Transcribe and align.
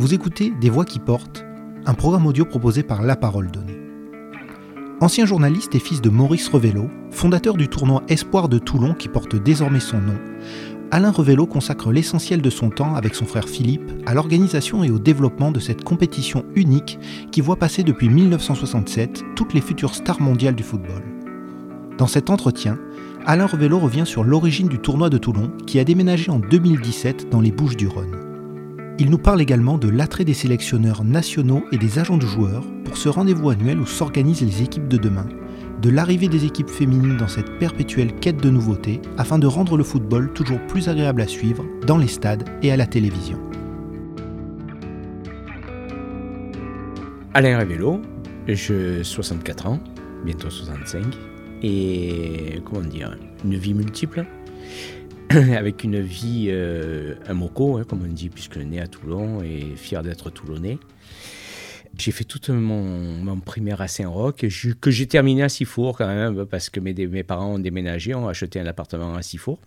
Vous 0.00 0.14
écoutez 0.14 0.50
Des 0.58 0.70
Voix 0.70 0.86
qui 0.86 0.98
portent, 0.98 1.44
un 1.84 1.92
programme 1.92 2.24
audio 2.24 2.46
proposé 2.46 2.82
par 2.82 3.02
La 3.02 3.16
Parole 3.16 3.50
Donnée. 3.50 3.78
Ancien 5.02 5.26
journaliste 5.26 5.74
et 5.74 5.78
fils 5.78 6.00
de 6.00 6.08
Maurice 6.08 6.48
Revello, 6.48 6.88
fondateur 7.10 7.54
du 7.58 7.68
tournoi 7.68 8.02
Espoir 8.08 8.48
de 8.48 8.58
Toulon 8.58 8.94
qui 8.94 9.08
porte 9.08 9.36
désormais 9.36 9.78
son 9.78 9.98
nom, 9.98 10.18
Alain 10.90 11.10
Revello 11.10 11.44
consacre 11.44 11.92
l'essentiel 11.92 12.40
de 12.40 12.48
son 12.48 12.70
temps 12.70 12.94
avec 12.94 13.14
son 13.14 13.26
frère 13.26 13.46
Philippe 13.46 13.92
à 14.06 14.14
l'organisation 14.14 14.82
et 14.82 14.90
au 14.90 14.98
développement 14.98 15.52
de 15.52 15.60
cette 15.60 15.84
compétition 15.84 16.46
unique 16.54 16.98
qui 17.30 17.42
voit 17.42 17.56
passer 17.56 17.82
depuis 17.82 18.08
1967 18.08 19.22
toutes 19.36 19.52
les 19.52 19.60
futures 19.60 19.94
stars 19.94 20.22
mondiales 20.22 20.56
du 20.56 20.62
football. 20.62 21.02
Dans 21.98 22.06
cet 22.06 22.30
entretien, 22.30 22.78
Alain 23.26 23.44
Revello 23.44 23.78
revient 23.78 24.06
sur 24.06 24.24
l'origine 24.24 24.68
du 24.68 24.78
tournoi 24.78 25.10
de 25.10 25.18
Toulon 25.18 25.52
qui 25.66 25.78
a 25.78 25.84
déménagé 25.84 26.30
en 26.30 26.38
2017 26.38 27.28
dans 27.28 27.42
les 27.42 27.52
Bouches 27.52 27.76
du 27.76 27.86
Rhône. 27.86 28.19
Il 29.00 29.08
nous 29.08 29.16
parle 29.16 29.40
également 29.40 29.78
de 29.78 29.88
l'attrait 29.88 30.26
des 30.26 30.34
sélectionneurs 30.34 31.04
nationaux 31.04 31.64
et 31.72 31.78
des 31.78 31.98
agents 31.98 32.18
de 32.18 32.26
joueurs 32.26 32.66
pour 32.84 32.98
ce 32.98 33.08
rendez-vous 33.08 33.48
annuel 33.48 33.80
où 33.80 33.86
s'organisent 33.86 34.42
les 34.42 34.62
équipes 34.62 34.88
de 34.88 34.98
demain, 34.98 35.26
de 35.80 35.88
l'arrivée 35.88 36.28
des 36.28 36.44
équipes 36.44 36.68
féminines 36.68 37.16
dans 37.16 37.26
cette 37.26 37.58
perpétuelle 37.58 38.12
quête 38.16 38.36
de 38.36 38.50
nouveautés 38.50 39.00
afin 39.16 39.38
de 39.38 39.46
rendre 39.46 39.78
le 39.78 39.84
football 39.84 40.30
toujours 40.34 40.60
plus 40.66 40.90
agréable 40.90 41.22
à 41.22 41.26
suivre 41.26 41.64
dans 41.86 41.96
les 41.96 42.08
stades 42.08 42.46
et 42.60 42.72
à 42.72 42.76
la 42.76 42.86
télévision. 42.86 43.38
Alain 47.32 47.56
Révélo, 47.56 48.02
j'ai 48.48 49.02
64 49.02 49.66
ans, 49.66 49.80
bientôt 50.26 50.50
65, 50.50 51.04
et 51.62 52.60
comment 52.66 52.82
dire, 52.82 53.16
une 53.46 53.56
vie 53.56 53.72
multiple. 53.72 54.26
avec 55.56 55.84
une 55.84 56.00
vie, 56.00 56.46
euh, 56.48 57.14
un 57.28 57.34
moco, 57.34 57.76
hein, 57.76 57.84
comme 57.88 58.02
on 58.02 58.12
dit, 58.12 58.30
puisque 58.30 58.56
né 58.56 58.80
à 58.80 58.88
Toulon 58.88 59.42
et 59.42 59.76
fier 59.76 60.02
d'être 60.02 60.28
toulonnais. 60.30 60.78
J'ai 61.96 62.10
fait 62.10 62.24
toute 62.24 62.48
mon, 62.48 63.38
primaire 63.40 63.80
à 63.80 63.86
Saint-Roch, 63.86 64.34
que 64.80 64.90
j'ai 64.90 65.06
terminé 65.06 65.42
à 65.42 65.48
Sifour 65.48 65.96
quand 65.98 66.06
même, 66.06 66.46
parce 66.46 66.68
que 66.68 66.80
mes, 66.80 67.22
parents 67.22 67.54
ont 67.54 67.58
déménagé, 67.58 68.14
ont 68.14 68.28
acheté 68.28 68.58
un 68.58 68.66
appartement 68.66 69.14
à 69.14 69.22
Sifour. 69.22 69.60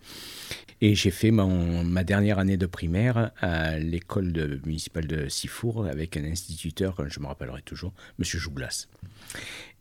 Et 0.80 0.94
j'ai 0.94 1.10
fait 1.10 1.30
ma 1.30 2.04
dernière 2.04 2.38
année 2.38 2.56
de 2.56 2.66
primaire 2.66 3.30
à 3.40 3.78
l'école 3.78 4.60
municipale 4.66 5.06
de 5.06 5.28
Sifour 5.28 5.86
avec 5.86 6.16
un 6.16 6.24
instituteur, 6.24 6.94
comme 6.94 7.08
je 7.08 7.20
me 7.20 7.26
rappellerai 7.26 7.62
toujours, 7.62 7.92
M. 8.18 8.24
Jouglas. 8.24 8.86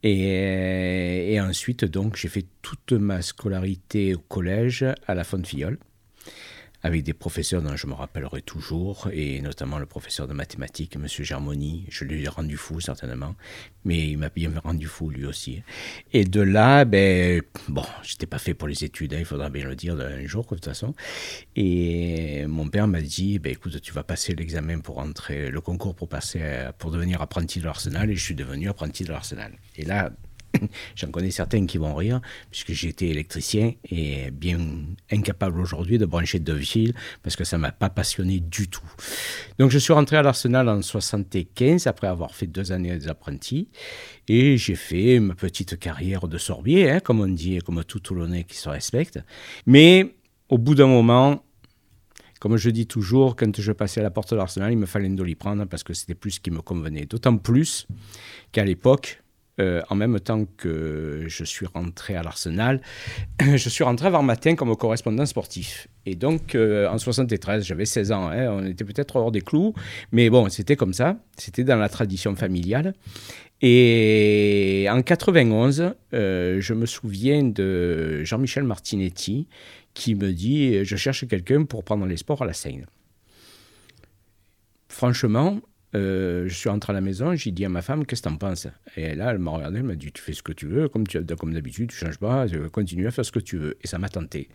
Et, 0.04 1.40
ensuite, 1.40 1.86
donc, 1.86 2.18
j'ai 2.18 2.28
fait 2.28 2.46
toute 2.62 2.92
ma 2.92 3.22
scolarité 3.22 4.16
au 4.16 4.20
collège 4.20 4.86
à 5.08 5.16
la 5.16 5.23
Fonte-Filleul 5.23 5.78
avec 6.84 7.03
des 7.03 7.14
professeurs 7.14 7.62
dont 7.62 7.78
je 7.78 7.88
me 7.88 7.94
rappellerai 7.94 8.42
toujours, 8.42 9.09
et 9.14 9.42
notamment 9.42 9.80
le 9.80 9.86
professeur 9.86 10.28
de 10.28 10.34
mathématiques, 10.34 10.98
M. 10.98 11.08
Germoni. 11.08 11.86
Je 11.90 12.03
lui 12.03 12.23
ai 12.23 12.28
rendu 12.28 12.58
fou, 12.58 12.81
certainement, 12.81 13.36
mais 13.86 14.09
il 14.09 14.17
m'a 14.17 14.30
bien 14.30 14.52
rendu 14.62 14.88
fou, 14.88 15.09
lui 15.09 15.25
aussi. 15.25 15.64
Et 16.12 16.25
de 16.25 16.42
là, 16.42 16.84
ben, 16.84 17.42
bon, 17.70 17.86
j'étais 18.03 18.25
pas 18.25 18.38
fait 18.38 18.53
pour 18.53 18.67
les 18.67 18.84
études, 18.84 19.14
hein, 19.14 19.20
il 19.20 19.25
faudra 19.25 19.50
bien 19.50 19.66
le 19.66 19.75
dire 19.75 19.95
un 20.00 20.25
jour, 20.28 20.44
de 20.44 20.50
toute 20.50 20.66
façon. 20.66 20.94
Et 21.56 22.45
mon 22.48 22.67
père 22.67 22.88
m'a 22.88 23.02
dit, 23.02 23.40
ben, 23.40 23.53
écoute, 23.53 23.80
tu 23.81 23.94
vas 23.94 24.03
passer 24.03 24.36
l'examen 24.36 24.80
pour 24.80 24.97
entrer, 24.97 25.50
le 25.50 25.62
concours 25.62 25.95
pour 25.95 26.09
passer, 26.09 26.42
pour 26.80 26.92
devenir 26.92 27.22
apprenti 27.22 27.59
de 27.59 27.66
l'Arsenal, 27.66 28.12
et 28.12 28.16
je 28.16 28.23
suis 28.23 28.36
devenu 28.36 28.68
apprenti 28.68 29.06
de 29.06 29.09
l'Arsenal. 29.09 29.53
Et 29.78 29.86
là, 29.86 30.12
J'en 30.96 31.09
connais 31.09 31.32
certains 31.32 31.66
qui 31.66 31.78
vont 31.78 31.96
rire, 31.96 32.22
puisque 32.52 32.73
j'étais 32.73 33.08
électricien 33.08 33.73
et 33.90 34.32
bien 34.32 34.59
incapable 35.12 35.59
aujourd'hui 35.59 35.98
de 35.98 36.06
brancher 36.06 36.40
de 36.40 36.56
fil 36.56 36.94
parce 37.22 37.36
que 37.36 37.44
ça 37.44 37.58
ne 37.58 37.62
m'a 37.62 37.72
pas 37.72 37.90
passionné 37.90 38.40
du 38.40 38.68
tout. 38.68 38.84
Donc 39.59 39.72
je 39.72 39.78
suis 39.78 39.94
rentré 39.94 40.18
à 40.18 40.22
l'Arsenal 40.22 40.70
en 40.70 40.81
75 40.81 41.88
après 41.88 42.08
avoir 42.08 42.36
fait 42.36 42.47
deux 42.47 42.72
années 42.72 42.97
d'apprentis 42.97 43.69
et 44.28 44.58
j'ai 44.58 44.75
fait 44.75 45.19
ma 45.19 45.36
petite 45.36 45.78
carrière 45.80 46.28
de 46.28 46.38
sorbier, 46.38 46.90
hein, 46.90 47.00
comme 47.00 47.22
on 47.22 47.28
dit, 47.28 47.59
comme 47.59 47.84
tout 47.84 48.00
Toulonnais 48.00 48.44
qui 48.44 48.58
se 48.58 48.70
respecte. 48.70 49.20
Mais 49.66 50.16
au 50.50 50.58
bout 50.58 50.75
d'un 50.75 50.88
moment, 50.88 51.44
comme 52.40 52.58
je 52.58 52.70
dis 52.70 52.88
toujours, 52.88 53.35
quand 53.35 53.59
je 53.59 53.72
passais 53.72 54.02
à 54.02 54.03
la 54.03 54.12
porte 54.12 54.31
de 54.31 54.35
l'Arsenal, 54.35 54.72
il 54.72 54.78
me 54.78 54.85
fallait 54.85 55.08
une 55.08 55.16
doliprane 55.16 55.66
parce 55.66 55.84
que 55.84 55.94
c'était 55.94 56.16
plus 56.16 56.31
ce 56.31 56.40
qui 56.40 56.52
me 56.52 56.62
convenait. 56.62 57.06
D'autant 57.06 57.38
plus 57.38 57.88
qu'à 58.52 58.66
l'époque, 58.66 59.22
euh, 59.59 59.81
en 59.90 59.96
même 59.96 60.19
temps 60.19 60.46
que 60.58 61.25
je 61.28 61.44
suis 61.44 61.68
rentré 61.68 62.16
à 62.16 62.24
l'Arsenal, 62.24 62.81
je 63.40 63.69
suis 63.69 63.84
rentré 63.84 64.08
avant 64.08 64.24
matin 64.24 64.56
comme 64.56 64.75
correspondant 64.75 65.25
sportif. 65.28 65.88
Et 66.08 66.16
donc, 66.16 66.56
euh, 66.56 66.90
en 66.90 66.97
73, 66.97 67.64
j'avais 67.64 67.86
16 67.86 68.12
ans, 68.12 68.30
hein, 68.30 68.47
on 68.50 68.66
était 68.66 68.84
peut-être 68.84 69.16
hors 69.16 69.31
des 69.31 69.41
clous, 69.41 69.74
mais 70.12 70.31
bon, 70.31 70.50
c'était 70.50 70.75
comme 70.75 70.94
ça, 70.94 71.18
c'était 71.38 71.64
dans 71.64 71.78
la 71.78 71.88
tradition 71.88 72.36
familiale. 72.36 72.96
Et 73.62 74.88
en 74.90 75.02
91, 75.03 75.94
euh, 76.14 76.58
je 76.59 76.74
me 76.74 76.85
souviens 76.88 77.44
de 77.44 78.24
Jean-Michel 78.24 78.64
Martinetti 78.64 79.47
qui 79.94 80.16
me 80.16 80.34
dit 80.34 80.84
Je 80.84 80.96
cherche 80.96 81.28
quelqu'un 81.28 81.64
pour 81.66 81.84
prendre 81.84 82.06
les 82.08 82.18
sports 82.18 82.41
à 82.41 82.46
la 82.46 82.53
Seine. 82.53 82.88
Franchement, 84.90 85.59
euh, 85.96 86.48
je 86.48 86.54
suis 86.54 86.70
rentré 86.70 86.92
à 86.92 86.94
la 86.94 87.02
maison, 87.02 87.36
j'ai 87.36 87.52
dit 87.52 87.66
à 87.66 87.70
ma 87.70 87.81
femme, 87.81 88.06
qu'est-ce 88.06 88.22
que 88.22 88.30
t'en 88.30 88.36
penses? 88.36 88.68
Et 88.98 89.16
là, 89.16 89.31
elle 89.31 89.40
m'a 89.40 89.52
regardé, 89.52 89.80
elle 89.80 89.84
m'a 89.84 89.96
dit, 89.96 90.12
tu 90.12 90.22
fais 90.22 90.34
ce 90.34 90.44
que 90.44 90.52
tu 90.52 90.68
veux, 90.68 90.90
comme, 90.90 91.06
comme 91.40 91.54
d'habitude, 91.54 91.90
tu 91.90 91.98
changes 91.98 92.18
pas, 92.18 92.46
continue 92.72 93.08
à 93.08 93.12
faire 93.12 93.26
ce 93.26 93.31
que 93.31 93.40
tu 93.40 93.58
veux. 93.58 93.78
Et 93.84 93.88
ça 93.88 94.00
m'a 94.00 94.09
tenté. 94.09 94.50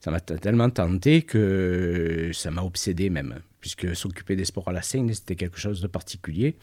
Ça 0.00 0.10
m'a 0.10 0.20
tellement 0.20 0.70
tenté 0.70 1.22
que 1.22 2.30
ça 2.32 2.50
m'a 2.50 2.62
obsédé 2.62 3.10
même 3.10 3.40
puisque 3.62 3.94
s'occuper 3.96 4.36
des 4.36 4.44
sports 4.44 4.68
à 4.68 4.72
la 4.72 4.82
Seine, 4.82 5.14
c'était 5.14 5.36
quelque 5.36 5.58
chose 5.58 5.80
de 5.80 5.86
particulier. 5.86 6.56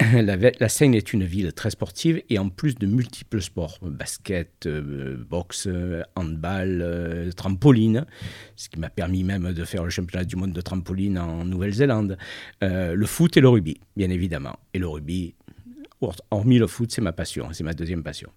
La, 0.12 0.36
la, 0.36 0.68
Seine 0.68 0.94
est 0.94 1.12
une 1.12 1.24
ville 1.24 1.52
très 1.52 1.70
sportive 1.70 2.22
et 2.30 2.38
en 2.38 2.48
plus 2.48 2.76
de 2.76 2.86
multiples 2.86 3.42
sports, 3.42 3.78
basket, 3.82 4.66
euh, 4.66 5.16
boxe, 5.28 5.66
euh, 5.66 6.02
handball, 6.14 6.80
euh, 6.80 7.32
trampoline, 7.32 8.06
ce 8.54 8.68
qui 8.68 8.78
m'a 8.78 8.90
permis 8.90 9.24
même 9.24 9.52
de 9.52 9.64
faire 9.64 9.82
le 9.82 9.90
championnat 9.90 10.24
du 10.24 10.36
monde 10.36 10.52
de 10.52 10.60
trampoline 10.60 11.18
en 11.18 11.44
Nouvelle-Zélande, 11.44 12.16
le 12.62 13.06
foot 13.06 13.36
et 13.36 13.40
le 13.40 13.48
rugby, 13.48 13.80
bien 13.96 14.10
évidemment. 14.10 14.56
Et 14.72 14.78
le 14.78 14.86
rugby, 14.86 15.34
hormis 16.30 16.58
le 16.58 16.66
foot, 16.66 16.90
c'est 16.92 17.00
ma 17.00 17.12
passion, 17.12 17.48
c'est 17.52 17.64
ma 17.64 17.72
deuxième 17.72 18.02
passion. 18.02 18.30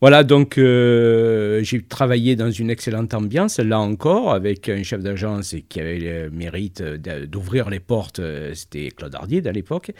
Voilà, 0.00 0.22
donc 0.22 0.58
euh, 0.58 1.62
j'ai 1.62 1.82
travaillé 1.82 2.36
dans 2.36 2.50
une 2.50 2.70
excellente 2.70 3.14
ambiance, 3.14 3.58
là 3.58 3.80
encore, 3.80 4.32
avec 4.32 4.68
un 4.68 4.82
chef 4.82 5.02
d'agence 5.02 5.56
qui 5.68 5.80
avait 5.80 5.98
le 5.98 6.30
mérite 6.30 6.82
d'ouvrir 6.82 7.70
les 7.70 7.80
portes, 7.80 8.20
euh, 8.20 8.54
c'était 8.54 8.88
Claude 8.88 9.14
Hardier 9.14 9.42
à 9.46 9.52
l'époque. 9.52 9.90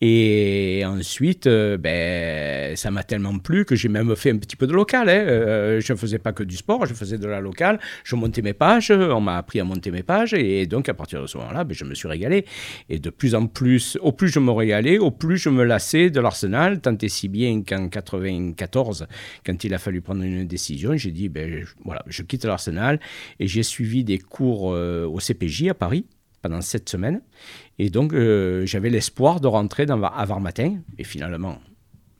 Et 0.00 0.82
ensuite, 0.86 1.46
euh, 1.46 1.76
ben, 1.76 2.76
ça 2.76 2.90
m'a 2.90 3.02
tellement 3.02 3.38
plu 3.38 3.64
que 3.64 3.74
j'ai 3.74 3.88
même 3.88 4.14
fait 4.14 4.30
un 4.30 4.38
petit 4.38 4.56
peu 4.56 4.66
de 4.66 4.72
local. 4.72 5.08
Hein. 5.08 5.80
je 5.80 5.92
ne 5.92 5.98
faisais 5.98 6.18
pas 6.18 6.32
que 6.32 6.42
du 6.42 6.56
sport, 6.56 6.86
je 6.86 6.94
faisais 6.94 7.18
de 7.18 7.26
la 7.26 7.40
locale, 7.40 7.80
je 8.04 8.14
montais 8.14 8.42
mes 8.42 8.52
pages, 8.52 8.90
on 8.90 9.20
m'a 9.20 9.36
appris 9.36 9.58
à 9.60 9.64
monter 9.64 9.90
mes 9.90 10.02
pages, 10.02 10.34
et 10.34 10.66
donc 10.66 10.88
à 10.88 10.94
partir 10.94 11.22
de 11.22 11.26
ce 11.26 11.38
moment-là, 11.38 11.64
ben, 11.64 11.74
je 11.74 11.84
me 11.84 11.94
suis 11.94 12.08
régalé. 12.08 12.44
Et 12.88 12.98
de 12.98 13.10
plus 13.10 13.34
en 13.34 13.46
plus, 13.46 13.98
au 14.00 14.12
plus 14.12 14.28
je 14.28 14.38
me 14.38 14.52
régalais, 14.52 14.98
au 14.98 15.10
plus 15.10 15.38
je 15.38 15.48
me 15.48 15.64
lassais 15.64 16.10
de 16.10 16.20
leur 16.20 16.35
tant 16.82 16.96
et 16.98 17.08
si 17.08 17.28
bien 17.28 17.62
qu'en 17.62 17.88
94, 17.88 19.06
quand 19.44 19.64
il 19.64 19.74
a 19.74 19.78
fallu 19.78 20.00
prendre 20.00 20.22
une 20.22 20.46
décision, 20.46 20.96
j'ai 20.96 21.10
dit, 21.10 21.28
ben, 21.28 21.64
voilà, 21.84 22.02
je 22.06 22.22
quitte 22.22 22.44
l'Arsenal 22.44 23.00
et 23.38 23.46
j'ai 23.46 23.62
suivi 23.62 24.04
des 24.04 24.18
cours 24.18 24.72
euh, 24.72 25.06
au 25.06 25.20
CPJ 25.20 25.68
à 25.68 25.74
Paris 25.74 26.06
pendant 26.42 26.60
sept 26.60 26.88
semaines. 26.88 27.20
Et 27.78 27.90
donc, 27.90 28.12
euh, 28.12 28.64
j'avais 28.66 28.90
l'espoir 28.90 29.40
de 29.40 29.46
rentrer 29.48 29.86
dans, 29.86 30.02
à 30.02 30.24
Varmatin. 30.24 30.78
Et 30.98 31.04
finalement, 31.04 31.58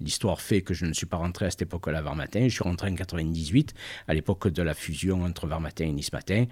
L'histoire 0.01 0.43
fait 0.43 0.61
que 0.61 0.75
je 0.75 0.85
ne 0.85 0.93
suis 0.93 1.07
pas 1.07 1.17
rentré 1.17 1.47
à 1.47 1.51
cette 1.51 1.63
époque-là, 1.63 2.03
Varmatin. 2.03 2.49
Je 2.49 2.55
suis 2.55 2.63
rentré 2.63 2.91
en 2.91 2.95
98, 2.95 3.73
à 4.09 4.15
l'époque 4.15 4.49
de 4.49 4.63
la 4.63 4.75
fusion 4.75 5.25
entre 5.25 5.47
Varmatin 5.47 5.87
et 5.87 5.93
Nice 5.93 6.13
Matin. 6.13 6.45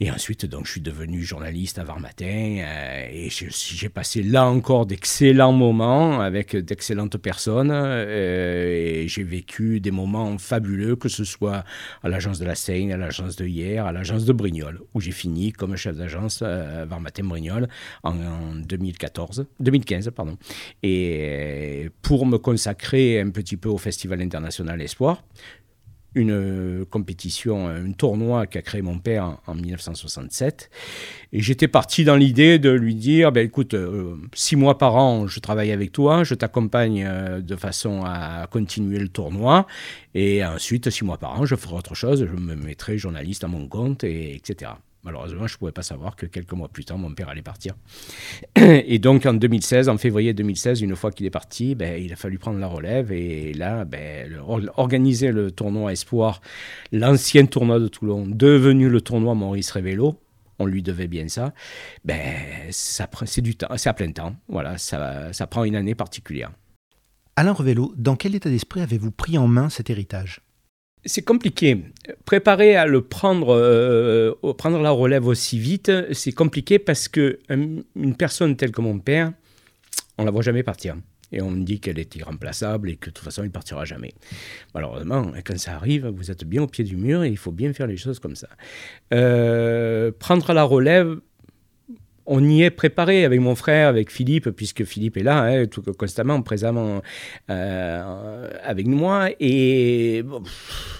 Et 0.00 0.10
ensuite, 0.10 0.44
donc, 0.46 0.66
je 0.66 0.72
suis 0.72 0.80
devenu 0.80 1.22
journaliste 1.22 1.78
à 1.78 1.84
Varmatin 1.84 2.58
euh, 2.58 3.08
et 3.10 3.28
j'ai 3.30 3.88
passé 3.88 4.22
là 4.22 4.46
encore 4.46 4.86
d'excellents 4.86 5.52
moments 5.52 6.20
avec 6.20 6.56
d'excellentes 6.56 7.16
personnes 7.16 7.70
euh, 7.72 9.04
j'ai 9.06 9.22
vécu 9.22 9.80
des 9.80 9.90
moments 9.90 10.36
fabuleux, 10.38 10.96
que 10.96 11.08
ce 11.08 11.24
soit 11.24 11.64
à 12.02 12.08
l'agence 12.08 12.38
de 12.38 12.44
la 12.44 12.54
Seine, 12.54 12.92
à 12.92 12.96
l'agence 12.96 13.36
de 13.36 13.46
hier, 13.46 13.86
à 13.86 13.92
l'agence 13.92 14.24
de 14.24 14.32
Brignoles, 14.32 14.80
où 14.94 15.00
j'ai 15.00 15.12
fini 15.12 15.52
comme 15.52 15.76
chef 15.76 15.96
d'agence 15.96 16.40
euh, 16.42 16.82
à 16.82 16.84
Varmatin-Brignoles 16.86 17.68
en, 18.02 18.14
2014, 18.56 19.46
2015. 19.60 20.10
Pardon. 20.10 20.36
Et 20.82 21.88
pour 22.02 22.26
me 22.26 22.38
consacrer 22.38 23.20
un 23.20 23.30
petit 23.30 23.56
peu 23.56 23.68
au 23.68 23.78
Festival 23.78 24.20
international 24.20 24.80
Espoir, 24.80 25.22
une 26.14 26.30
euh, 26.30 26.84
compétition, 26.84 27.68
un 27.68 27.92
tournoi 27.92 28.46
qu'a 28.46 28.62
créé 28.62 28.82
mon 28.82 28.98
père 28.98 29.38
en, 29.46 29.54
1967. 29.54 30.70
Et 31.32 31.40
j'étais 31.40 31.68
parti 31.68 32.04
dans 32.04 32.16
l'idée 32.16 32.58
de 32.58 32.70
lui 32.70 32.94
dire, 32.94 33.32
ben, 33.32 33.44
écoute, 33.44 33.74
euh, 33.74 34.16
six 34.34 34.56
mois 34.56 34.78
par 34.78 34.96
an, 34.96 35.26
je 35.26 35.40
travaille 35.40 35.72
avec 35.72 35.92
toi, 35.92 36.24
je 36.24 36.34
t'accompagne 36.34 37.04
euh, 37.06 37.40
de 37.40 37.56
façon 37.56 38.02
à 38.04 38.46
continuer 38.50 38.98
le 38.98 39.08
tournoi. 39.08 39.66
Et 40.14 40.44
ensuite, 40.44 40.90
six 40.90 41.04
mois 41.04 41.18
par 41.18 41.40
an, 41.40 41.46
je 41.46 41.56
ferai 41.56 41.74
autre 41.74 41.94
chose, 41.94 42.26
je 42.30 42.36
me 42.40 42.54
mettrai 42.54 42.98
journaliste 42.98 43.44
à 43.44 43.48
mon 43.48 43.66
compte, 43.66 44.04
et, 44.04 44.36
etc. 44.36 44.72
Malheureusement, 45.04 45.46
je 45.46 45.54
ne 45.54 45.58
pouvais 45.58 45.72
pas 45.72 45.82
savoir 45.82 46.16
que 46.16 46.24
quelques 46.24 46.52
mois 46.52 46.68
plus 46.68 46.84
tard, 46.84 46.96
mon 46.96 47.12
père 47.12 47.28
allait 47.28 47.42
partir. 47.42 47.74
Et 48.56 48.98
donc, 48.98 49.26
en 49.26 49.34
2016, 49.34 49.90
en 49.90 49.98
février 49.98 50.32
2016, 50.32 50.80
une 50.80 50.96
fois 50.96 51.10
qu'il 51.10 51.26
est 51.26 51.30
parti, 51.30 51.74
ben, 51.74 52.02
il 52.02 52.12
a 52.12 52.16
fallu 52.16 52.38
prendre 52.38 52.58
la 52.58 52.66
relève. 52.66 53.12
Et 53.12 53.52
là, 53.52 53.84
ben, 53.84 54.32
organiser 54.76 55.30
le 55.30 55.50
tournoi 55.50 55.92
Espoir, 55.92 56.40
l'ancien 56.90 57.44
tournoi 57.44 57.78
de 57.78 57.88
Toulon, 57.88 58.26
devenu 58.26 58.88
le 58.88 59.02
tournoi 59.02 59.34
Maurice 59.34 59.70
Révélo, 59.72 60.18
on 60.58 60.66
lui 60.66 60.82
devait 60.82 61.08
bien 61.08 61.28
ça, 61.28 61.52
ben, 62.04 62.36
ça 62.70 63.08
c'est 63.26 63.42
du 63.42 63.56
temps, 63.56 63.68
à 63.68 63.92
plein 63.92 64.12
temps. 64.12 64.36
Voilà, 64.48 64.78
ça, 64.78 65.32
ça 65.32 65.46
prend 65.46 65.64
une 65.64 65.76
année 65.76 65.94
particulière. 65.94 66.52
Alain 67.36 67.52
Revello, 67.52 67.92
dans 67.96 68.16
quel 68.16 68.34
état 68.34 68.48
d'esprit 68.48 68.80
avez-vous 68.80 69.10
pris 69.10 69.36
en 69.36 69.48
main 69.48 69.68
cet 69.68 69.90
héritage? 69.90 70.40
C'est 71.04 71.22
compliqué. 71.22 71.84
Préparer 72.24 72.76
à 72.76 72.86
le 72.86 73.02
prendre, 73.02 73.54
euh, 73.54 74.32
prendre 74.56 74.80
la 74.80 74.90
relève 74.90 75.26
aussi 75.26 75.58
vite, 75.58 75.90
c'est 76.12 76.32
compliqué 76.32 76.78
parce 76.78 77.08
que 77.08 77.38
une 77.48 78.16
personne 78.16 78.56
telle 78.56 78.72
que 78.72 78.80
mon 78.80 78.98
père, 78.98 79.32
on 80.18 80.24
la 80.24 80.30
voit 80.30 80.42
jamais 80.42 80.62
partir. 80.62 80.96
Et 81.32 81.42
on 81.42 81.50
me 81.50 81.64
dit 81.64 81.80
qu'elle 81.80 81.98
est 81.98 82.14
irremplaçable 82.14 82.90
et 82.90 82.96
que 82.96 83.10
de 83.10 83.14
toute 83.14 83.24
façon, 83.24 83.42
il 83.42 83.46
ne 83.46 83.50
partira 83.50 83.84
jamais. 83.84 84.14
Malheureusement, 84.72 85.32
quand 85.44 85.58
ça 85.58 85.74
arrive, 85.74 86.06
vous 86.06 86.30
êtes 86.30 86.44
bien 86.44 86.62
au 86.62 86.68
pied 86.68 86.84
du 86.84 86.96
mur 86.96 87.24
et 87.24 87.28
il 87.28 87.38
faut 87.38 87.50
bien 87.50 87.72
faire 87.72 87.88
les 87.88 87.96
choses 87.96 88.20
comme 88.20 88.36
ça. 88.36 88.48
Euh, 89.12 90.12
prendre 90.16 90.52
la 90.52 90.62
relève, 90.62 91.18
on 92.26 92.42
y 92.44 92.62
est 92.62 92.70
préparé 92.70 93.24
avec 93.24 93.40
mon 93.40 93.54
frère, 93.54 93.88
avec 93.88 94.10
Philippe, 94.10 94.50
puisque 94.50 94.84
Philippe 94.84 95.16
est 95.16 95.22
là, 95.22 95.44
hein, 95.44 95.64
constamment, 95.98 96.40
présentement 96.42 97.02
euh, 97.50 98.48
avec 98.62 98.86
moi. 98.86 99.28
Et 99.40 100.24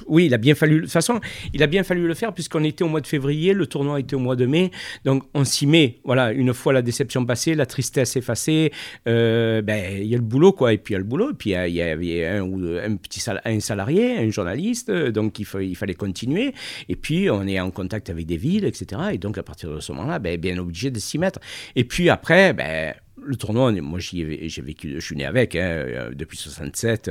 oui, 0.07 0.27
il 0.27 0.35
a 0.35 0.39
bien 0.39 0.55
fallu. 0.55 0.77
De 0.77 0.81
toute 0.83 0.91
façon, 0.91 1.21
il 1.53 1.63
a 1.63 1.67
bien 1.67 1.83
fallu 1.83 2.07
le 2.07 2.15
faire 2.15 2.33
puisqu'on 2.33 2.65
était 2.65 2.85
au 2.85 2.89
mois 2.89 3.01
de 3.01 3.07
février, 3.07 3.55
le 3.55 3.67
tournoi 3.67 4.01
était 4.01 4.17
au 4.17 4.19
mois 4.19 4.37
de 4.37 4.47
mai, 4.47 4.71
donc 5.05 5.25
on 5.35 5.45
s'y 5.45 5.67
met. 5.67 6.01
Voilà, 6.05 6.33
une 6.33 6.53
fois 6.53 6.73
la 6.73 6.83
déception 6.83 7.25
passée, 7.25 7.55
la 7.55 7.67
tristesse 7.67 8.17
effacée, 8.17 8.73
euh, 9.09 9.63
ben 9.63 9.99
il 9.99 10.07
y 10.07 10.15
a 10.15 10.19
le 10.19 10.25
boulot 10.25 10.53
quoi. 10.53 10.73
Et 10.73 10.79
puis 10.79 10.93
il 10.93 10.97
y 10.97 10.97
a 10.97 10.99
le 10.99 11.05
boulot. 11.05 11.31
Et 11.31 11.35
puis 11.35 11.51
il 11.51 11.75
y 11.75 11.83
avait 11.83 12.27
un 12.27 12.97
petit 12.97 13.21
salarié, 13.21 14.19
un 14.19 14.31
journaliste, 14.31 14.91
donc 14.91 15.39
il, 15.39 15.47
fallait 15.47 15.95
continuer. 15.95 16.55
Et 16.89 16.97
puis 16.97 17.31
on 17.31 17.47
est 17.47 17.61
en 17.61 17.71
contact 17.71 18.11
avec 18.11 18.27
des 18.27 18.37
villes, 18.37 18.65
etc. 18.65 19.01
Et 19.13 19.19
donc 19.19 19.39
à 19.39 19.43
partir 19.43 19.71
de 19.75 19.81
ce 19.81 19.93
moment-là, 19.93 20.19
ben 20.19 20.39
bien 20.39 20.59
obligé 20.59 20.91
de 20.91 20.99
Et 21.77 21.85
puis 21.85 22.11
après, 22.11 22.53
ben, 22.53 22.95
le 23.23 23.37
tournoi, 23.37 23.73
moi 23.73 23.99
j'ai 23.99 24.25
vécu, 24.25 24.95
je 24.95 25.01
suis 25.01 25.17
né 25.17 25.25
avec, 25.25 25.55
hein, 25.57 25.69
euh, 25.69 26.11
depuis 26.15 26.37
67. 26.37 27.11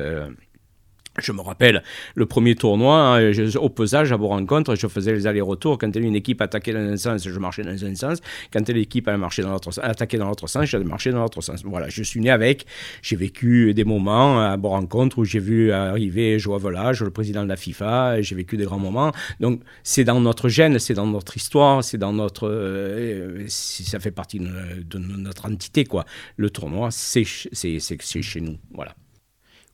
Je 1.22 1.32
me 1.32 1.42
rappelle 1.42 1.84
le 2.16 2.26
premier 2.26 2.56
tournoi, 2.56 3.20
hein, 3.20 3.32
au 3.62 3.70
pesage, 3.70 4.12
à 4.12 4.16
vos 4.16 4.30
rencontres, 4.30 4.76
je 4.76 4.88
faisais 4.88 5.14
les 5.14 5.28
allers-retours. 5.28 5.78
Quand 5.78 5.96
une 5.96 6.16
équipe 6.16 6.42
attaquait 6.42 6.74
dans 6.74 6.80
un 6.80 6.98
sens, 6.98 7.28
je 7.28 7.40
marchais 7.40 7.62
dans 7.64 7.86
un 7.86 7.96
sens. 7.96 8.20
Quand 8.52 8.68
l'équipe 8.70 9.08
marché 9.08 9.44
dans 9.44 9.58
attaquait 9.82 10.18
dans 10.18 10.28
l'autre 10.28 10.48
sens, 10.48 10.66
je 10.66 10.78
marchais 10.78 11.12
dans 11.12 11.22
l'autre 11.22 11.42
sens. 11.42 11.64
Voilà, 11.64 11.88
je 11.90 12.02
suis 12.02 12.20
né 12.20 12.32
avec. 12.32 12.66
J'ai 13.04 13.16
vécu 13.16 13.76
des 13.76 13.84
moments 13.84 14.42
à 14.42 14.58
vos 14.58 14.70
rencontres 14.70 15.20
où 15.20 15.26
j'ai 15.26 15.40
vu 15.40 15.72
arriver 15.72 16.40
Joao 16.40 16.58
Volage, 16.58 17.04
le 17.04 17.12
président 17.12 17.44
de 17.44 17.50
la 17.50 17.58
FIFA. 17.58 18.22
J'ai 18.22 18.36
vécu 18.36 18.58
des 18.58 18.66
grands 18.66 18.80
moments. 18.80 19.12
Donc, 19.40 19.62
c'est 19.84 20.06
dans 20.06 20.20
notre 20.20 20.50
gène, 20.50 20.80
c'est 20.80 20.96
dans 20.96 21.08
notre 21.08 21.38
histoire, 21.38 21.84
c'est 21.84 22.00
dans 22.00 22.14
notre. 22.14 22.48
Euh, 22.50 23.46
ça 23.48 24.00
fait 24.00 24.12
partie 24.12 24.40
de, 24.40 24.82
de, 24.84 24.98
notre 24.98 25.46
entité, 25.46 25.86
quoi. 25.86 26.06
Le 26.38 26.50
tournoi, 26.50 26.90
c'est 26.92 27.24
chez 27.24 28.42
nous. 28.42 28.58
Voilà. 28.74 28.96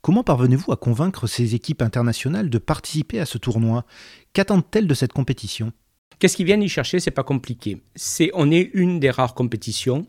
Comment 0.01 0.23
parvenez-vous 0.23 0.71
à 0.71 0.77
convaincre 0.77 1.27
ces 1.27 1.55
équipes 1.55 1.81
internationales 1.81 2.49
de 2.49 2.57
participer 2.57 3.19
à 3.19 3.25
ce 3.25 3.37
tournoi? 3.37 3.85
Qu'attendent-elles 4.33 4.87
de 4.87 4.93
cette 4.93 5.13
compétition? 5.13 5.73
Qu'est-ce 6.19 6.37
qu'ils 6.37 6.45
viennent 6.45 6.63
y 6.63 6.69
chercher? 6.69 6.99
C'est 6.99 7.11
pas 7.11 7.23
compliqué. 7.23 7.81
C'est, 7.95 8.31
on 8.33 8.51
est 8.51 8.69
une 8.73 8.99
des 8.99 9.09
rares 9.09 9.33
compétitions. 9.33 10.07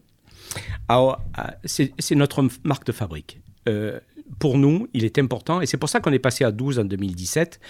c'est, 1.64 2.14
notre 2.14 2.46
marque 2.64 2.87
de 2.87 2.92
fabrique. 2.92 3.40
Euh, 3.69 4.00
pour 4.38 4.58
nous, 4.58 4.88
il 4.94 5.04
est 5.04 5.19
important, 5.19 5.60
et 5.60 5.66
c'est 5.66 5.76
pour 5.76 5.88
ça 5.88 6.00
qu'on 6.00 6.12
est 6.12 6.20
passé 6.20 6.44
à 6.44 6.52
12 6.52 6.78
en 6.78 6.84
2017, 6.84 7.60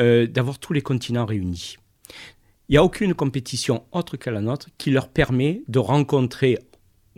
euh, 0.00 0.26
d'avoir 0.26 0.58
tous 0.58 0.72
les 0.72 0.82
continents 0.82 1.24
réunis. 1.24 1.76
Il 2.68 2.74
n'y 2.74 2.76
a 2.76 2.84
aucune 2.84 3.14
compétition 3.14 3.84
autre 3.90 4.16
que 4.16 4.30
la 4.30 4.40
nôtre 4.40 4.68
qui 4.78 4.90
leur 4.90 5.08
permet 5.08 5.62
de 5.68 5.78
rencontrer 5.78 6.58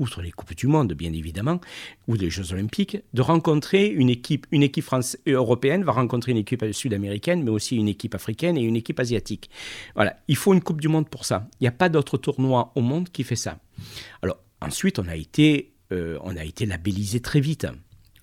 outre 0.03 0.21
les 0.21 0.33
Coupes 0.33 0.55
du 0.55 0.67
Monde, 0.67 0.93
bien 0.93 1.13
évidemment, 1.13 1.61
ou 2.09 2.15
les 2.15 2.29
Jeux 2.29 2.53
Olympiques, 2.53 2.99
de 3.15 3.23
rencontrer 3.23 3.87
une 3.87 4.11
équipe, 4.11 4.47
une 4.51 4.63
équipe 4.63 4.85
France, 4.85 5.17
euh, 5.29 5.35
européenne 5.35 5.85
va 5.85 5.93
rencontrer 5.93 6.33
une 6.33 6.39
équipe 6.39 6.65
sud-américaine, 6.73 7.43
mais 7.43 7.51
aussi 7.51 7.77
une 7.77 7.89
équipe 7.89 8.15
africaine 8.15 8.59
et 8.59 8.63
une 8.63 8.77
équipe 8.77 8.99
asiatique. 9.01 9.49
Voilà, 9.95 10.19
il 10.29 10.37
faut 10.37 10.53
une 10.53 10.61
Coupe 10.61 10.81
du 10.81 10.89
Monde 10.89 11.09
pour 11.09 11.25
ça. 11.25 11.49
Il 11.61 11.65
n'y 11.65 11.69
a 11.69 11.73
pas 11.73 11.89
d'autre 11.89 12.19
tournoi 12.19 12.73
au 12.75 12.81
monde 12.81 13.09
qui 13.09 13.23
fait 13.23 13.37
ça. 13.37 13.59
Alors, 14.23 14.39
ensuite, 14.61 14.99
on 14.99 15.07
a 15.07 15.17
été, 15.17 15.73
euh, 15.93 16.19
été 16.43 16.67
labellisé 16.67 17.21
très 17.21 17.41
vite. 17.41 17.67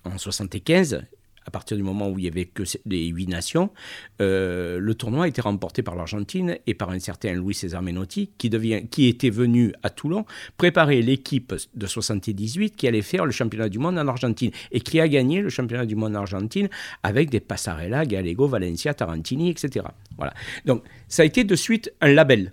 En 0.04 0.16
75, 0.16 1.02
à 1.46 1.50
partir 1.50 1.76
du 1.76 1.82
moment 1.82 2.08
où 2.08 2.18
il 2.18 2.22
n'y 2.22 2.28
avait 2.28 2.44
que 2.44 2.62
les 2.86 3.06
huit 3.06 3.26
nations, 3.26 3.70
euh, 4.20 4.78
le 4.78 4.94
tournoi 4.94 5.24
a 5.24 5.28
été 5.28 5.40
remporté 5.40 5.82
par 5.82 5.96
l'Argentine 5.96 6.58
et 6.66 6.74
par 6.74 6.90
un 6.90 6.98
certain 6.98 7.32
Louis 7.32 7.54
César 7.54 7.82
Menotti, 7.82 8.30
qui, 8.38 8.50
qui 8.90 9.06
était 9.06 9.30
venu 9.30 9.72
à 9.82 9.90
Toulon 9.90 10.24
préparer 10.56 11.02
l'équipe 11.02 11.54
de 11.74 11.86
78 11.86 12.76
qui 12.76 12.86
allait 12.86 13.02
faire 13.02 13.24
le 13.24 13.32
championnat 13.32 13.68
du 13.68 13.78
monde 13.78 13.98
en 13.98 14.06
Argentine 14.06 14.50
et 14.70 14.80
qui 14.80 15.00
a 15.00 15.08
gagné 15.08 15.40
le 15.40 15.48
championnat 15.48 15.86
du 15.86 15.96
monde 15.96 16.16
en 16.16 16.20
Argentine 16.20 16.68
avec 17.02 17.30
des 17.30 17.40
Passarella, 17.40 18.04
Gallego, 18.04 18.46
Valencia, 18.46 18.94
Tarantini, 18.94 19.50
etc. 19.50 19.86
Voilà. 20.16 20.34
Donc 20.66 20.84
ça 21.08 21.22
a 21.22 21.24
été 21.24 21.44
de 21.44 21.56
suite 21.56 21.92
un 22.00 22.12
label. 22.12 22.52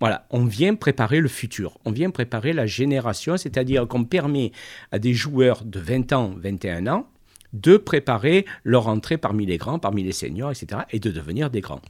Voilà, 0.00 0.26
on 0.30 0.46
vient 0.46 0.74
préparer 0.76 1.20
le 1.20 1.28
futur, 1.28 1.78
on 1.84 1.92
vient 1.92 2.10
préparer 2.10 2.54
la 2.54 2.64
génération, 2.64 3.36
c'est-à-dire 3.36 3.86
qu'on 3.86 4.04
permet 4.04 4.50
à 4.92 4.98
des 4.98 5.12
joueurs 5.12 5.62
de 5.62 5.78
20 5.78 6.12
ans, 6.14 6.34
21 6.38 6.86
ans, 6.86 7.06
de 7.52 7.76
préparer 7.76 8.46
leur 8.64 8.88
entrée 8.88 9.18
parmi 9.18 9.46
les 9.46 9.58
grands, 9.58 9.78
parmi 9.78 10.02
les 10.02 10.12
seniors, 10.12 10.50
etc., 10.50 10.82
et 10.90 11.00
de 11.00 11.10
devenir 11.10 11.50
des 11.50 11.60
grands. 11.60 11.82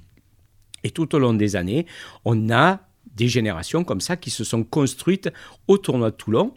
Et 0.85 0.91
tout 0.91 1.15
au 1.15 1.19
long 1.19 1.35
des 1.35 1.57
années, 1.57 1.87
on 2.25 2.51
a 2.51 2.81
des 3.15 3.29
générations 3.29 3.85
comme 3.85 4.01
ça 4.01 4.17
qui 4.17 4.31
se 4.31 4.45
sont 4.45 4.65
construites 4.65 5.31
au 5.69 5.79
tournoi 5.79 6.11
de 6.11 6.17
Toulon. 6.17 6.55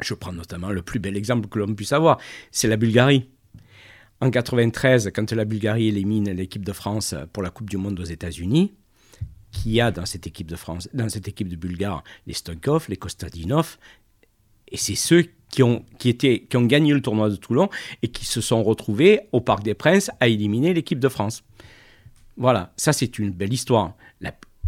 Je 0.00 0.14
prends 0.14 0.32
notamment 0.32 0.70
le 0.70 0.82
plus 0.82 0.98
bel 0.98 1.16
exemple 1.16 1.48
que 1.48 1.58
l'on 1.58 1.74
puisse 1.74 1.92
avoir, 1.92 2.18
c'est 2.50 2.68
la 2.68 2.76
Bulgarie. 2.76 3.28
En 4.20 4.30
93, 4.30 5.12
quand 5.14 5.32
la 5.32 5.44
Bulgarie 5.44 5.88
élimine 5.88 6.30
l'équipe 6.30 6.64
de 6.64 6.72
France 6.72 7.14
pour 7.32 7.42
la 7.42 7.50
Coupe 7.50 7.70
du 7.70 7.76
Monde 7.76 7.98
aux 8.00 8.04
États-Unis, 8.04 8.74
qui 9.50 9.80
a 9.80 9.90
dans 9.90 10.06
cette 10.06 10.26
équipe 10.26 10.48
de 10.48 10.56
France, 10.56 10.88
dans 10.94 11.08
cette 11.08 11.28
équipe 11.28 11.48
de 11.48 11.56
Bulgares, 11.56 12.04
les 12.26 12.34
Stonkov, 12.34 12.86
les 12.88 12.96
Kostadinov, 12.96 13.78
et 14.70 14.76
c'est 14.76 14.94
ceux 14.94 15.26
qui 15.50 15.62
ont, 15.62 15.84
qui, 15.98 16.08
étaient, 16.08 16.46
gagné 16.52 16.92
le 16.92 17.02
tournoi 17.02 17.28
de 17.28 17.36
Toulon 17.36 17.68
et 18.02 18.08
qui 18.08 18.24
se 18.24 18.40
sont 18.40 18.62
retrouvés 18.62 19.22
au 19.32 19.40
Parc 19.40 19.62
des 19.62 19.74
Princes 19.74 20.10
à 20.20 20.28
éliminer 20.28 20.72
l'équipe 20.74 21.00
de 21.00 21.08
France. 21.08 21.42
Voilà, 22.36 22.72
ça 22.76 22.92
c'est 22.92 23.18
une 23.18 23.30
belle 23.30 23.52
histoire. 23.52 23.94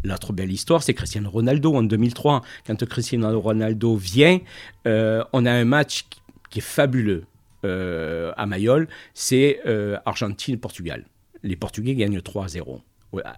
L'autre 0.05 0.33
belle 0.33 0.51
histoire, 0.51 0.83
c'est 0.83 0.95
Cristiano 0.95 1.31
Ronaldo 1.31 1.75
en 1.75 1.83
2003. 1.83 2.43
Quand 2.67 2.85
Cristiano 2.87 3.41
Ronaldo 3.41 3.97
vient, 3.97 4.41
euh, 4.87 5.23
on 5.33 5.47
a 5.47 5.53
un 5.53 5.65
match 5.65 6.07
qui 6.51 6.59
est 6.59 6.63
fabuleux 6.63 7.25
euh, 7.65 8.33
à 8.37 8.47
Mayol, 8.47 8.89
c'est 9.15 9.61
euh, 9.67 9.97
Argentine-Portugal. 10.05 11.05
Les 11.45 11.57
Portugais 11.57 11.95
gagnent 11.95 12.19
3-0. 12.19 12.81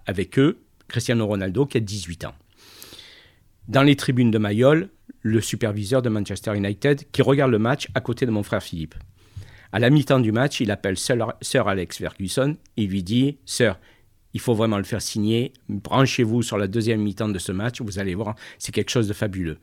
Avec 0.07 0.39
eux, 0.39 0.59
Cristiano 0.87 1.27
Ronaldo 1.27 1.65
qui 1.65 1.77
a 1.77 1.81
18 1.81 2.25
ans. 2.25 2.35
Dans 3.67 3.83
les 3.83 3.95
tribunes 3.95 4.31
de 4.31 4.37
Mayol, 4.37 4.89
le 5.25 5.41
superviseur 5.41 6.03
de 6.03 6.09
Manchester 6.09 6.55
United, 6.55 7.09
qui 7.11 7.23
regarde 7.23 7.49
le 7.49 7.57
match 7.57 7.87
à 7.95 7.99
côté 7.99 8.27
de 8.27 8.31
mon 8.31 8.43
frère 8.43 8.61
Philippe. 8.61 8.93
À 9.71 9.79
la 9.79 9.89
mi-temps 9.89 10.19
du 10.19 10.31
match, 10.31 10.59
il 10.59 10.69
appelle 10.69 10.97
Sir, 10.99 11.67
Alex 11.67 11.97
Ferguson 11.97 12.55
et 12.77 12.85
lui 12.85 13.01
dit 13.01 13.39
Sir, 13.43 13.79
il 14.35 14.39
faut 14.39 14.53
vraiment 14.53 14.77
le 14.77 14.83
faire 14.83 15.01
signer. 15.01 15.51
Branchez-vous 15.67 16.43
sur 16.43 16.59
la 16.59 16.67
deuxième 16.67 17.01
mi-temps 17.01 17.29
de 17.29 17.39
ce 17.39 17.51
match, 17.51 17.81
vous 17.81 17.97
allez 17.97 18.13
voir, 18.13 18.35
c'est 18.59 18.71
quelque 18.71 18.91
chose 18.91 19.07
de 19.07 19.13
fabuleux. 19.13 19.57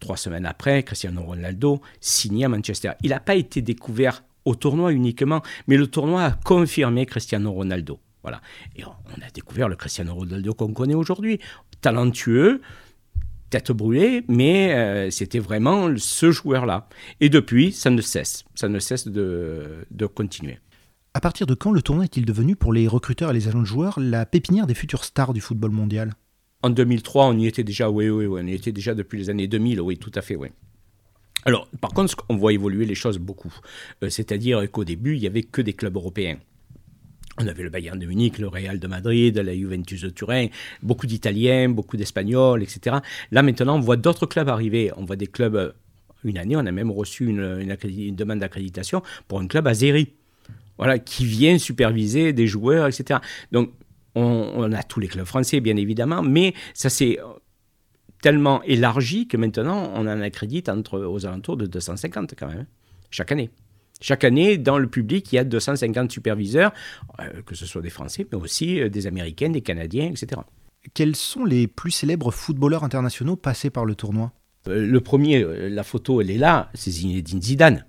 Trois 0.00 0.18
semaines 0.18 0.44
après, 0.44 0.82
Cristiano 0.82 1.22
Ronaldo 1.22 1.80
signe 2.00 2.44
à 2.44 2.50
Manchester. 2.50 2.90
Il 3.02 3.08
n'a 3.08 3.20
pas 3.20 3.36
été 3.36 3.62
découvert 3.62 4.22
au 4.44 4.54
tournoi 4.54 4.92
uniquement, 4.92 5.40
mais 5.66 5.78
le 5.78 5.86
tournoi 5.86 6.24
a 6.24 6.32
confirmé 6.32 7.06
Cristiano 7.06 7.50
Ronaldo. 7.50 8.00
Voilà. 8.20 8.42
Et 8.76 8.84
on 8.84 9.22
a 9.22 9.30
découvert 9.32 9.70
le 9.70 9.76
Cristiano 9.76 10.14
Ronaldo 10.14 10.52
qu'on 10.52 10.74
connaît 10.74 10.94
aujourd'hui. 10.94 11.40
Talentueux, 11.80 12.60
tête 13.54 13.70
brûlée, 13.70 14.24
mais 14.26 14.74
euh, 14.74 15.10
c'était 15.10 15.38
vraiment 15.38 15.88
ce 15.96 16.32
joueur-là. 16.32 16.88
Et 17.20 17.28
depuis, 17.28 17.70
ça 17.70 17.88
ne 17.90 18.00
cesse, 18.00 18.44
ça 18.56 18.68
ne 18.68 18.80
cesse 18.80 19.06
de, 19.06 19.86
de 19.92 20.06
continuer. 20.06 20.58
À 21.14 21.20
partir 21.20 21.46
de 21.46 21.54
quand 21.54 21.70
le 21.70 21.80
tournoi 21.80 22.04
est-il 22.04 22.24
devenu 22.24 22.56
pour 22.56 22.72
les 22.72 22.88
recruteurs 22.88 23.30
et 23.30 23.32
les 23.32 23.46
agents 23.46 23.60
de 23.60 23.64
joueurs 23.64 24.00
la 24.00 24.26
pépinière 24.26 24.66
des 24.66 24.74
futures 24.74 25.04
stars 25.04 25.32
du 25.32 25.40
football 25.40 25.70
mondial? 25.70 26.14
En 26.62 26.70
2003, 26.70 27.26
on 27.26 27.38
y 27.38 27.46
était 27.46 27.62
déjà, 27.62 27.88
oui, 27.90 28.08
oui, 28.08 28.26
oui, 28.26 28.40
on 28.42 28.46
y 28.48 28.54
était 28.54 28.72
déjà 28.72 28.92
depuis 28.92 29.18
les 29.18 29.30
années 29.30 29.46
2000, 29.46 29.80
oui, 29.80 29.98
tout 29.98 30.10
à 30.16 30.22
fait, 30.22 30.34
oui. 30.34 30.48
Alors, 31.44 31.68
par 31.80 31.92
contre, 31.92 32.16
on 32.28 32.36
voit 32.36 32.54
évoluer 32.54 32.86
les 32.86 32.96
choses 32.96 33.18
beaucoup. 33.18 33.54
Euh, 34.02 34.10
c'est-à-dire 34.10 34.68
qu'au 34.72 34.82
début, 34.82 35.14
il 35.14 35.20
n'y 35.20 35.28
avait 35.28 35.42
que 35.44 35.62
des 35.62 35.74
clubs 35.74 35.94
européens. 35.94 36.38
On 37.38 37.46
avait 37.48 37.64
le 37.64 37.70
Bayern 37.70 37.98
de 37.98 38.06
Munich, 38.06 38.38
le 38.38 38.46
Real 38.46 38.78
de 38.78 38.86
Madrid, 38.86 39.36
la 39.36 39.54
Juventus 39.54 40.02
de 40.02 40.10
Turin, 40.10 40.46
beaucoup 40.82 41.06
d'Italiens, 41.06 41.68
beaucoup 41.68 41.96
d'Espagnols, 41.96 42.62
etc. 42.62 42.98
Là, 43.32 43.42
maintenant, 43.42 43.76
on 43.76 43.80
voit 43.80 43.96
d'autres 43.96 44.26
clubs 44.26 44.48
arriver. 44.48 44.92
On 44.96 45.04
voit 45.04 45.16
des 45.16 45.26
clubs. 45.26 45.56
Euh, 45.56 45.72
une 46.22 46.38
année, 46.38 46.56
on 46.56 46.60
a 46.64 46.72
même 46.72 46.90
reçu 46.90 47.26
une, 47.26 48.14
demande 48.14 48.38
d'accréditation 48.38 49.02
pour 49.28 49.40
un 49.40 49.46
club 49.46 49.66
azéri. 49.66 50.12
Voilà, 50.78 50.98
qui 50.98 51.26
vient 51.26 51.58
superviser 51.58 52.32
des 52.32 52.46
joueurs, 52.46 52.86
etc. 52.86 53.20
Donc, 53.52 53.72
on, 54.14 54.72
a 54.72 54.82
tous 54.82 55.00
les 55.00 55.08
clubs 55.08 55.26
français, 55.26 55.60
bien 55.60 55.76
évidemment, 55.76 56.22
mais 56.22 56.54
ça 56.72 56.88
s'est 56.88 57.18
tellement 58.22 58.62
élargi 58.62 59.28
que 59.28 59.36
maintenant, 59.36 59.92
on 59.94 60.06
en 60.06 60.20
accrédite 60.20 60.68
entre, 60.68 60.98
aux 61.00 61.26
alentours 61.26 61.56
de 61.56 61.66
250 61.66 62.34
quand 62.38 62.46
même, 62.46 62.60
hein, 62.60 62.66
chaque 63.10 63.32
année. 63.32 63.50
Chaque 64.00 64.24
année, 64.24 64.58
dans 64.58 64.78
le 64.78 64.88
public, 64.88 65.32
il 65.32 65.36
y 65.36 65.38
a 65.38 65.44
250 65.44 66.10
superviseurs, 66.10 66.72
euh, 67.20 67.42
que 67.46 67.54
ce 67.54 67.66
soit 67.66 67.82
des 67.82 67.90
Français, 67.90 68.26
mais 68.30 68.38
aussi 68.38 68.80
euh, 68.80 68.88
des 68.88 69.06
Américains, 69.06 69.50
des 69.50 69.60
Canadiens, 69.60 70.10
etc. 70.10 70.42
Quels 70.92 71.16
sont 71.16 71.44
les 71.44 71.66
plus 71.66 71.90
célèbres 71.90 72.30
footballeurs 72.30 72.84
internationaux 72.84 73.36
passés 73.36 73.70
par 73.70 73.84
le 73.84 73.94
tournoi? 73.94 74.32
Euh, 74.68 74.86
Le 74.86 75.00
premier, 75.00 75.44
la 75.70 75.82
photo, 75.84 76.20
elle 76.20 76.30
est 76.30 76.38
là, 76.38 76.70
c'est 76.74 76.90
Zinedine 76.90 77.40
Zidane. 77.40 77.86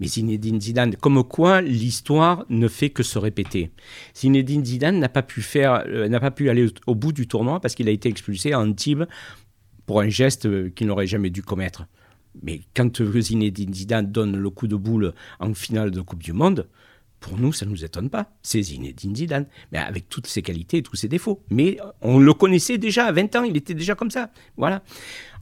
Mais 0.00 0.06
Zinedine 0.06 0.60
Zidane, 0.60 0.96
comme 0.96 1.22
quoi 1.22 1.60
l'histoire 1.60 2.44
ne 2.48 2.66
fait 2.66 2.90
que 2.90 3.02
se 3.02 3.18
répéter. 3.18 3.70
Zinedine 4.16 4.64
Zidane 4.64 4.98
n'a 4.98 5.08
pas 5.08 5.22
pu 5.22 5.40
faire, 5.40 5.86
n'a 5.86 6.18
pas 6.18 6.32
pu 6.32 6.50
aller 6.50 6.66
au, 6.86 6.94
bout 6.96 7.12
du 7.12 7.28
tournoi 7.28 7.60
parce 7.60 7.76
qu'il 7.76 7.88
a 7.88 7.92
été 7.92 8.08
expulsé 8.08 8.52
à 8.52 8.58
Antibes 8.58 9.04
pour 9.86 10.00
un 10.00 10.08
geste 10.08 10.74
qu'il 10.74 10.88
n'aurait 10.88 11.06
jamais 11.06 11.30
dû 11.30 11.42
commettre. 11.42 11.86
Mais 12.42 12.60
quand 12.74 13.02
Zinedine 13.20 13.74
Zidane 13.74 14.10
donne 14.10 14.36
le 14.36 14.50
coup 14.50 14.68
de 14.68 14.76
boule 14.76 15.12
en 15.40 15.54
finale 15.54 15.90
de 15.90 16.00
Coupe 16.00 16.22
du 16.22 16.32
Monde, 16.32 16.66
pour 17.20 17.38
nous, 17.38 17.52
ça 17.52 17.66
ne 17.66 17.70
nous 17.70 17.84
étonne 17.84 18.10
pas. 18.10 18.30
C'est 18.42 18.62
Zinedine 18.62 19.14
Zidane, 19.14 19.46
mais 19.72 19.78
avec 19.78 20.08
toutes 20.08 20.26
ses 20.26 20.42
qualités 20.42 20.78
et 20.78 20.82
tous 20.82 20.96
ses 20.96 21.08
défauts. 21.08 21.42
Mais 21.50 21.78
on 22.00 22.18
le 22.18 22.32
connaissait 22.32 22.78
déjà 22.78 23.06
à 23.06 23.12
20 23.12 23.36
ans, 23.36 23.42
il 23.44 23.56
était 23.56 23.74
déjà 23.74 23.94
comme 23.94 24.10
ça. 24.10 24.30
Voilà. 24.56 24.82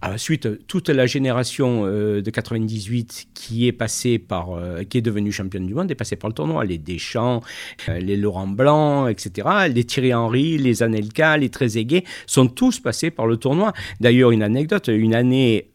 Ensuite, 0.02 0.66
toute 0.66 0.88
la 0.88 1.06
génération 1.06 1.84
euh, 1.86 2.20
de 2.20 2.30
98 2.30 3.28
qui 3.34 3.66
est 3.66 3.72
passée 3.72 4.18
par, 4.18 4.50
euh, 4.50 4.82
qui 4.82 4.98
est 4.98 5.02
devenue 5.02 5.32
championne 5.32 5.66
du 5.66 5.74
monde 5.74 5.90
est 5.90 5.94
passée 5.94 6.16
par 6.16 6.28
le 6.28 6.34
tournoi. 6.34 6.64
Les 6.64 6.78
Deschamps, 6.78 7.42
euh, 7.88 7.98
les 7.98 8.16
Laurent 8.16 8.46
Blanc, 8.46 9.08
etc. 9.08 9.48
Les 9.72 9.84
Thierry 9.84 10.12
Henry, 10.12 10.58
les 10.58 10.82
Anelka, 10.82 11.38
les 11.38 11.48
Trezeguet 11.48 12.04
sont 12.26 12.46
tous 12.46 12.78
passés 12.78 13.10
par 13.10 13.26
le 13.26 13.36
tournoi. 13.36 13.72
D'ailleurs, 14.00 14.32
une 14.32 14.42
anecdote, 14.42 14.88
une 14.88 15.14
année, 15.14 15.70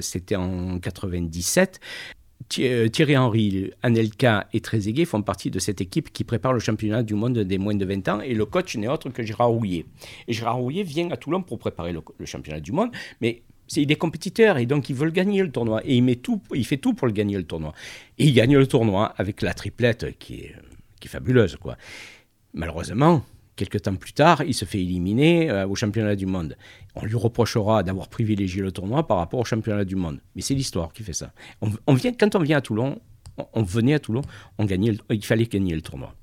c'était 0.00 0.36
en 0.36 0.78
97, 0.78 1.80
euh, 1.82 2.23
Thierry 2.48 3.16
Henry, 3.16 3.70
Anelka 3.82 4.46
et 4.52 4.60
Trezeguet 4.60 5.04
font 5.04 5.22
partie 5.22 5.50
de 5.50 5.58
cette 5.58 5.80
équipe 5.80 6.12
qui 6.12 6.24
prépare 6.24 6.52
le 6.52 6.60
championnat 6.60 7.02
du 7.02 7.14
monde 7.14 7.38
des 7.38 7.58
moins 7.58 7.74
de 7.74 7.84
20 7.84 8.08
ans 8.08 8.20
et 8.20 8.34
le 8.34 8.44
coach 8.46 8.76
n'est 8.76 8.88
autre 8.88 9.08
que 9.10 9.22
Gérard 9.22 9.50
Rouillet. 9.50 9.86
Et 10.28 10.32
Gérard 10.32 10.58
Rouillet 10.58 10.82
vient 10.82 11.10
à 11.10 11.16
Toulon 11.16 11.42
pour 11.42 11.58
préparer 11.58 11.92
le, 11.92 12.02
championnat 12.26 12.60
du 12.60 12.72
monde, 12.72 12.90
mais 13.20 13.42
c'est 13.66 13.82
il 13.82 13.90
est 13.90 13.96
compétiteur 13.96 14.58
et 14.58 14.66
donc 14.66 14.90
il 14.90 14.96
veut 14.96 15.06
le 15.06 15.10
gagner 15.10 15.42
le 15.42 15.50
tournoi 15.50 15.80
et 15.84 15.96
il 15.96 16.02
met 16.02 16.16
tout, 16.16 16.40
il 16.54 16.66
fait 16.66 16.76
tout 16.76 16.94
pour 16.94 17.06
le 17.06 17.12
gagner 17.12 17.36
le 17.36 17.44
tournoi. 17.44 17.72
Et 18.18 18.26
il 18.26 18.34
gagne 18.34 18.56
le 18.56 18.66
tournoi 18.66 19.14
avec 19.16 19.42
la 19.42 19.54
triplette 19.54 20.18
qui 20.18 20.34
est, 20.34 20.54
qui 21.00 21.08
est 21.08 21.10
fabuleuse 21.10 21.56
quoi. 21.56 21.76
Malheureusement, 22.52 23.24
Quelques 23.56 23.82
temps 23.82 23.94
plus 23.94 24.12
tard, 24.12 24.42
il 24.42 24.54
se 24.54 24.64
fait 24.64 24.80
éliminer 24.80 25.50
euh, 25.50 25.66
au 25.66 25.74
championnat 25.74 26.16
du 26.16 26.26
monde. 26.26 26.56
On 26.96 27.04
lui 27.04 27.14
reprochera 27.14 27.82
d'avoir 27.82 28.08
privilégié 28.08 28.62
le 28.62 28.72
tournoi 28.72 29.06
par 29.06 29.18
rapport 29.18 29.40
au 29.40 29.44
championnat 29.44 29.84
du 29.84 29.94
monde. 29.94 30.20
Mais 30.34 30.42
c'est 30.42 30.54
l'histoire 30.54 30.92
qui 30.92 31.02
fait 31.04 31.12
ça. 31.12 31.32
On, 31.86 31.94
vient, 31.94 32.12
quand 32.12 32.34
on 32.34 32.40
vient 32.40 32.58
à 32.58 32.60
Toulon, 32.60 33.00
on, 33.52 33.62
venait 33.62 33.94
à 33.94 34.00
Toulon, 34.00 34.22
on 34.58 34.64
gagnait 34.64 34.96
il 35.10 35.24
fallait 35.24 35.46
gagner 35.46 35.74
le 35.74 35.82
tournoi. 35.82 36.14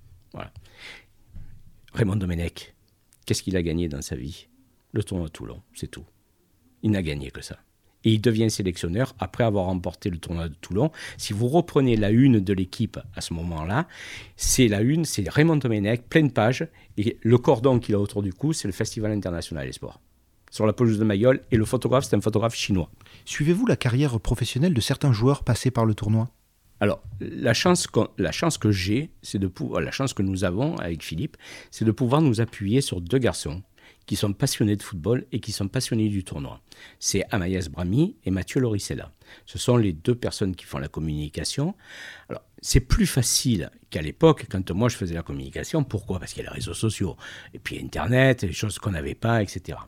Raymond 1.94 2.16
Domenech, 2.16 2.74
qu'est-ce 3.26 3.44
qu'il 3.44 3.58
a 3.58 3.62
gagné 3.62 3.90
dans 3.90 4.02
sa 4.02 4.16
vie? 4.16 4.48
Le 4.94 5.04
tournoi 5.04 5.28
de 5.28 5.32
Toulon, 5.32 5.62
c'est 5.74 5.92
tout. 5.92 6.06
Il 6.84 6.92
n'a 6.92 7.02
gagné 7.02 7.32
que 7.32 7.42
ça 7.42 7.58
et 8.04 8.14
il 8.14 8.22
devient 8.22 8.50
sélectionneur 8.50 9.16
après 9.20 9.44
avoir 9.44 9.66
remporté 9.66 10.10
le 10.10 10.18
tournoi 10.18 10.50
de 10.50 10.56
Toulon. 10.56 10.92
Si 11.18 11.34
vous 11.34 11.48
reprenez 11.48 11.96
la 11.96 12.10
une 12.10 12.40
de 12.40 12.54
l'équipe 12.54 13.00
à 13.16 13.22
ce 13.22 13.34
moment-là, 13.34 13.88
c'est 14.36 14.68
la 14.68 14.82
une, 14.82 15.06
c'est 15.06 15.30
Raymond 15.30 15.58
Domenech, 15.58 16.04
pleine 16.10 16.32
page, 16.32 16.68
et 16.98 17.18
le 17.22 17.38
cordon 17.38 17.80
qu'il 17.80 17.96
a 17.96 18.00
autour 18.00 18.22
du 18.24 18.34
cou, 18.34 18.54
c'est 18.54 18.68
le 18.68 18.74
Festival 18.74 19.12
international 19.12 19.66
des 19.66 19.74
sports. 19.74 20.00
Sur 20.50 20.66
la 20.66 20.74
pelouse 20.74 21.00
de 21.00 21.06
Mayol, 21.06 21.42
et 21.52 21.58
le 21.58 21.66
photographe, 21.66 22.06
c'est 22.06 22.16
un 22.16 22.22
photographe 22.22 22.56
chinois. 22.56 22.90
Suivez-vous 23.26 23.66
la 23.66 23.78
carrière 23.78 24.20
professionnelle 24.20 24.74
de 24.74 24.82
certains 24.82 25.14
joueurs 25.14 25.44
passés 25.44 25.72
par 25.72 25.86
le 25.86 25.94
tournoi? 25.94 26.30
Alors, 26.82 27.04
la 27.20 27.54
chance, 27.54 27.86
que, 27.86 28.00
la 28.18 28.32
chance 28.32 28.58
que 28.58 28.72
j'ai, 28.72 29.12
c'est 29.22 29.38
de 29.38 29.48
pouvoir, 29.48 29.82
la 29.82 29.92
chance 29.92 30.14
que 30.14 30.24
nous 30.24 30.44
avons 30.44 30.76
avec 30.78 31.04
Philippe, 31.04 31.38
c'est 31.70 31.86
de 31.86 31.92
pouvoir 31.92 32.22
nous 32.22 32.42
appuyer 32.42 32.82
sur 32.82 33.02
deux 33.02 33.20
garçons 33.20 33.62
qui 34.06 34.16
sont 34.16 34.34
passionnés 34.34 34.76
de 34.76 34.84
football 34.84 35.26
et 35.32 35.40
qui 35.40 35.52
sont 35.52 35.68
passionnés 35.68 36.10
du 36.10 36.24
tournoi. 36.24 36.62
C'est 37.00 37.24
Amaïs 37.32 37.70
Brami 37.70 38.16
et 38.26 38.32
Mathieu 38.32 38.60
Loricella. 38.60 39.12
Ce 39.46 39.58
sont 39.58 39.78
les 39.78 39.94
deux 39.94 40.16
personnes 40.16 40.56
qui 40.56 40.66
font 40.66 40.80
la 40.80 40.88
communication. 40.88 41.76
Alors, 42.30 42.42
c'est 42.62 42.80
plus 42.80 43.08
facile 43.08 43.72
qu'à 43.90 44.02
l'époque, 44.02 44.46
quand 44.50 44.70
moi 44.72 44.90
je 44.90 44.96
faisais 44.96 45.16
la 45.16 45.24
communication. 45.24 45.84
Pourquoi? 45.84 46.20
Parce 46.20 46.34
qu'il 46.34 46.44
y 46.44 46.46
a 46.46 46.50
les 46.50 46.56
réseaux 46.56 46.74
sociaux, 46.74 47.18
et 47.54 47.60
puis 47.60 47.80
Internet, 47.82 48.46
des 48.46 48.54
choses 48.54 48.78
qu'on 48.80 48.92
n'avait 48.92 49.16
pas, 49.16 49.42
etc. 49.42 49.80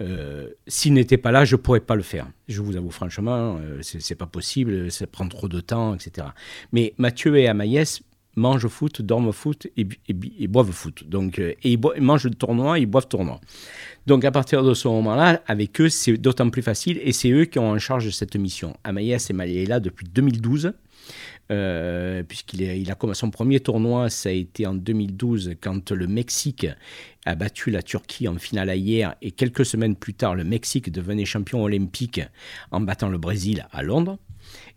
Euh, 0.00 0.48
S'il 0.66 0.92
n'était 0.92 1.18
pas 1.18 1.30
là, 1.30 1.44
je 1.44 1.56
ne 1.56 1.60
pourrais 1.60 1.80
pas 1.80 1.94
le 1.94 2.02
faire. 2.02 2.28
Je 2.48 2.60
vous 2.62 2.76
avoue 2.76 2.90
franchement, 2.90 3.58
euh, 3.60 3.80
ce 3.82 4.00
c'est 4.00 4.16
pas 4.16 4.26
possible, 4.26 4.90
ça 4.90 5.06
prend 5.06 5.28
trop 5.28 5.48
de 5.48 5.60
temps, 5.60 5.94
etc. 5.94 6.28
Mais 6.72 6.94
Mathieu 6.98 7.36
et 7.36 7.46
Amaïs 7.46 8.02
mangent 8.36 8.68
foot, 8.68 9.02
dorment 9.02 9.32
foot 9.32 9.66
et, 9.76 9.86
et, 10.08 10.46
boivent 10.46 10.72
foot. 10.72 11.04
Donc, 11.08 11.38
euh, 11.38 11.54
et 11.62 11.72
ils, 11.72 12.02
mangent 12.02 12.24
le 12.24 12.34
tournoi, 12.34 12.78
ils 12.78 12.86
boivent 12.86 13.08
tournoi. 13.08 13.40
Donc 14.06 14.24
à 14.24 14.30
partir 14.30 14.62
de 14.62 14.74
ce 14.74 14.88
moment-là, 14.88 15.42
avec 15.46 15.80
eux, 15.80 15.88
c'est 15.88 16.16
d'autant 16.16 16.48
plus 16.50 16.62
facile 16.62 17.00
et 17.02 17.12
c'est 17.12 17.30
eux 17.30 17.44
qui 17.44 17.58
ont 17.58 17.70
en 17.70 17.78
charge 17.78 18.10
cette 18.10 18.36
mission. 18.36 18.76
Amaïs 18.84 19.30
est 19.30 19.68
là 19.68 19.80
depuis 19.80 20.06
2012. 20.06 20.72
Euh, 21.50 22.22
puisqu'il 22.22 22.62
il 22.62 22.88
a 22.92 22.94
commencé 22.94 23.20
son 23.20 23.30
premier 23.30 23.58
tournoi, 23.58 24.08
ça 24.08 24.28
a 24.28 24.32
été 24.32 24.66
en 24.66 24.74
2012 24.74 25.56
quand 25.60 25.90
le 25.90 26.06
Mexique 26.06 26.68
a 27.26 27.34
battu 27.34 27.70
la 27.70 27.82
Turquie 27.82 28.28
en 28.28 28.36
finale 28.36 28.76
hier 28.78 29.16
et 29.20 29.32
quelques 29.32 29.66
semaines 29.66 29.96
plus 29.96 30.14
tard, 30.14 30.36
le 30.36 30.44
Mexique 30.44 30.92
devenait 30.92 31.24
champion 31.24 31.64
olympique 31.64 32.20
en 32.70 32.80
battant 32.80 33.08
le 33.08 33.18
Brésil 33.18 33.66
à 33.72 33.82
Londres. 33.82 34.18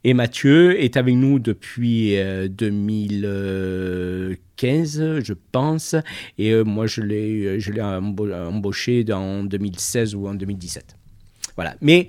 Et 0.03 0.13
Mathieu 0.13 0.79
est 0.81 0.97
avec 0.97 1.15
nous 1.15 1.39
depuis 1.39 2.17
2015, 2.49 4.99
euh, 4.99 5.21
je 5.23 5.33
pense. 5.51 5.95
Et 6.37 6.51
euh, 6.51 6.63
moi, 6.63 6.85
je 6.87 7.01
l'ai, 7.01 7.57
l'ai 7.57 7.81
embauché 7.81 9.05
en 9.13 9.43
2016 9.43 10.15
ou 10.15 10.27
en 10.27 10.33
2017. 10.33 10.97
Voilà. 11.55 11.75
Mais 11.79 12.07